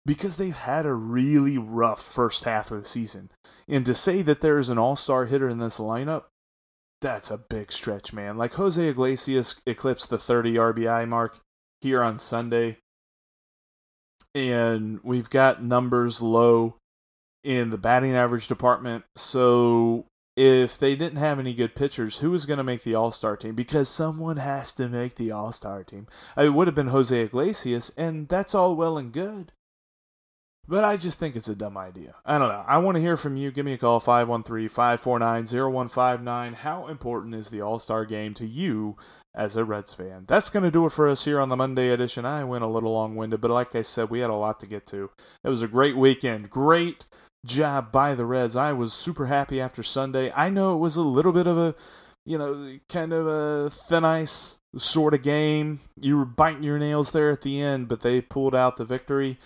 because 0.08 0.38
they've 0.38 0.56
had 0.56 0.86
a 0.86 0.94
really 0.94 1.58
rough 1.58 2.02
first 2.02 2.46
half 2.46 2.72
of 2.72 2.80
the 2.80 2.88
season. 2.88 3.30
And 3.68 3.86
to 3.86 3.94
say 3.94 4.22
that 4.22 4.40
there 4.40 4.58
is 4.58 4.70
an 4.70 4.78
all 4.78 4.96
star 4.96 5.26
hitter 5.26 5.50
in 5.50 5.58
this 5.58 5.78
lineup, 5.78 6.24
that's 7.02 7.30
a 7.30 7.38
big 7.38 7.72
stretch, 7.72 8.14
man. 8.14 8.38
Like 8.38 8.54
Jose 8.54 8.82
Iglesias 8.82 9.58
eclipsed 9.68 10.10
the 10.10 10.18
30 10.18 10.56
RBI 10.56 11.08
mark 11.08 11.40
here 11.82 12.02
on 12.02 12.20
Sunday. 12.20 12.78
And 14.34 15.00
we've 15.04 15.30
got 15.30 15.62
numbers 15.62 16.22
low 16.22 16.78
in 17.44 17.70
the 17.70 17.78
batting 17.78 18.16
average 18.16 18.48
department. 18.48 19.04
So 19.16 20.06
if 20.38 20.78
they 20.78 20.96
didn't 20.96 21.18
have 21.18 21.38
any 21.38 21.54
good 21.54 21.76
pitchers, 21.76 22.20
who 22.20 22.32
was 22.32 22.46
going 22.46 22.58
to 22.58 22.64
make 22.64 22.84
the 22.84 22.96
All 22.96 23.12
Star 23.12 23.36
team? 23.36 23.56
Because 23.56 23.90
someone 23.90 24.38
has 24.38 24.72
to 24.74 24.88
make 24.88 25.16
the 25.16 25.32
All 25.32 25.52
Star 25.52 25.84
team. 25.84 26.08
It 26.38 26.54
would 26.54 26.68
have 26.68 26.76
been 26.76 26.88
Jose 26.88 27.20
Iglesias, 27.20 27.92
and 27.98 28.30
that's 28.30 28.56
all 28.56 28.76
well 28.76 28.98
and 28.98 29.12
good. 29.12 29.52
But 30.68 30.84
I 30.84 30.98
just 30.98 31.18
think 31.18 31.36
it's 31.36 31.48
a 31.48 31.56
dumb 31.56 31.78
idea. 31.78 32.16
I 32.26 32.38
don't 32.38 32.50
know. 32.50 32.64
I 32.68 32.78
want 32.80 32.96
to 32.96 33.02
hear 33.02 33.16
from 33.16 33.38
you. 33.38 33.52
Give 33.52 33.66
me 33.66 33.74
a 33.74 33.78
call 33.78 34.02
513 34.02 34.68
549 34.68 35.46
0159. 35.46 36.54
How 36.54 36.88
important 36.88 37.36
is 37.36 37.50
the 37.50 37.62
All 37.62 37.80
Star 37.80 38.06
game 38.06 38.34
to 38.34 38.46
you 38.46 38.98
as 39.34 39.56
a 39.56 39.64
Reds 39.64 39.94
fan? 39.94 40.26
That's 40.28 40.50
going 40.50 40.64
to 40.64 40.72
do 40.72 40.86
it 40.86 40.92
for 40.92 41.08
us 41.08 41.24
here 41.24 41.40
on 41.40 41.48
the 41.48 41.56
Monday 41.56 41.90
edition. 41.90 42.26
I 42.26 42.44
went 42.44 42.66
a 42.66 42.70
little 42.70 42.92
long 42.92 43.16
winded, 43.16 43.40
but 43.40 43.52
like 43.52 43.76
I 43.76 43.82
said, 43.82 44.10
we 44.10 44.20
had 44.20 44.30
a 44.30 44.36
lot 44.36 44.60
to 44.60 44.68
get 44.68 44.86
to. 44.88 45.10
It 45.44 45.50
was 45.50 45.64
a 45.64 45.70
great 45.70 45.96
weekend. 45.96 46.50
Great 46.50 47.06
job 47.46 47.94
by 47.94 48.14
the 48.14 48.26
Reds. 48.26 48.58
I 48.58 48.74
was 48.74 48.94
super 48.94 49.28
happy 49.28 49.62
after 49.62 49.84
Sunday. 49.84 50.34
I 50.36 50.50
know 50.50 50.76
it 50.76 50.80
was 50.80 50.98
a 50.98 51.02
little 51.02 51.32
bit 51.32 51.48
of 51.48 51.58
a, 51.58 51.76
you 52.26 52.38
know, 52.38 52.78
kind 52.90 53.14
of 53.14 53.26
a 53.26 53.70
thin 53.70 54.04
ice 54.04 54.58
sort 54.76 55.14
of 55.14 55.22
game. 55.22 55.80
You 56.02 56.18
were 56.18 56.26
biting 56.26 56.64
your 56.64 56.78
nails 56.78 57.12
there 57.12 57.30
at 57.30 57.42
the 57.42 57.62
end, 57.62 57.88
but 57.88 58.02
they 58.02 58.20
pulled 58.20 58.54
out 58.54 58.76
the 58.76 58.84
victory 58.84 59.40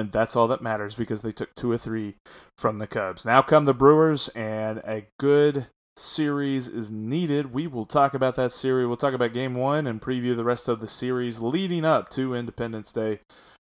and 0.00 0.10
that's 0.10 0.34
all 0.34 0.48
that 0.48 0.62
matters 0.62 0.94
because 0.94 1.22
they 1.22 1.32
took 1.32 1.54
two 1.54 1.70
or 1.70 1.78
three 1.78 2.16
from 2.56 2.78
the 2.78 2.86
Cubs. 2.86 3.24
Now 3.24 3.42
come 3.42 3.66
the 3.66 3.74
Brewers, 3.74 4.28
and 4.30 4.78
a 4.78 5.06
good 5.18 5.66
series 5.96 6.68
is 6.68 6.90
needed. 6.90 7.52
We 7.52 7.66
will 7.66 7.86
talk 7.86 8.14
about 8.14 8.34
that 8.36 8.52
series. 8.52 8.86
We'll 8.86 8.96
talk 8.96 9.14
about 9.14 9.34
game 9.34 9.54
one 9.54 9.86
and 9.86 10.00
preview 10.00 10.34
the 10.34 10.44
rest 10.44 10.68
of 10.68 10.80
the 10.80 10.88
series 10.88 11.40
leading 11.40 11.84
up 11.84 12.08
to 12.10 12.34
Independence 12.34 12.92
Day 12.92 13.20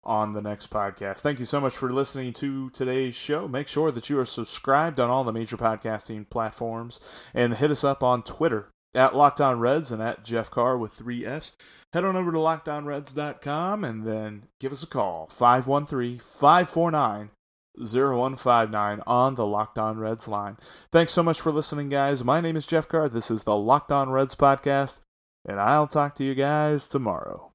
on 0.06 0.34
the 0.34 0.42
next 0.42 0.70
podcast. 0.70 1.20
Thank 1.20 1.40
you 1.40 1.46
so 1.46 1.60
much 1.60 1.76
for 1.76 1.90
listening 1.90 2.34
to 2.34 2.70
today's 2.72 3.16
show. 3.16 3.48
Make 3.48 3.68
sure 3.68 3.92
that 3.92 4.10
you 4.10 4.20
are 4.20 4.26
subscribed 4.26 5.00
on 5.00 5.10
all 5.10 5.24
the 5.24 5.34
major 5.34 5.58
podcasting 5.58 6.30
platforms 6.30 7.00
and 7.34 7.56
hit 7.56 7.72
us 7.72 7.84
up 7.84 8.04
on 8.04 8.24
Twitter 8.24 8.70
at 8.96 9.16
Locked 9.16 9.42
On 9.42 9.60
Reds 9.60 9.92
and 9.92 10.02
at 10.02 10.24
Jeff 10.24 10.50
Carr 10.52 10.78
with 10.78 10.94
three 10.94 11.26
F's. 11.26 11.54
Head 11.94 12.06
on 12.06 12.16
over 12.16 12.32
to 12.32 12.38
lockedonreds.com 12.38 13.84
and 13.84 14.06
then 14.06 14.44
give 14.60 14.72
us 14.72 14.84
a 14.84 14.88
call 14.88 15.28
513 15.28 16.20
549 16.20 17.30
0159 17.78 19.02
on 19.08 19.36
the 19.36 19.46
Locked 19.46 19.78
On 19.78 19.98
Reds 19.98 20.28
line. 20.28 20.58
Thanks 20.92 21.12
so 21.12 21.24
much 21.24 21.42
for 21.42 21.52
listening, 21.52 21.90
guys. 21.90 22.24
My 22.24 22.40
name 22.42 22.56
is 22.56 22.68
Jeff 22.68 22.88
Carr. 22.88 23.10
This 23.10 23.32
is 23.32 23.44
the 23.44 23.56
Locked 23.56 23.92
On 23.92 24.10
Reds 24.10 24.36
podcast, 24.36 25.02
and 25.46 25.60
I'll 25.60 25.88
talk 25.88 26.16
to 26.16 26.24
you 26.24 26.36
guys 26.36 26.88
tomorrow. 26.88 27.52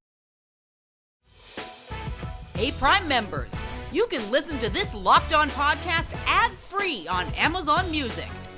Hey, 2.55 2.73
Prime 2.73 3.07
members, 3.07 3.53
you 3.93 4.07
can 4.07 4.29
listen 4.33 4.59
to 4.59 4.69
this 4.69 4.93
Locked 4.93 5.33
On 5.33 5.49
podcast 5.51 6.13
ad 6.27 6.51
free 6.53 7.07
on 7.09 7.27
Amazon 7.35 7.89
Music. 7.91 8.29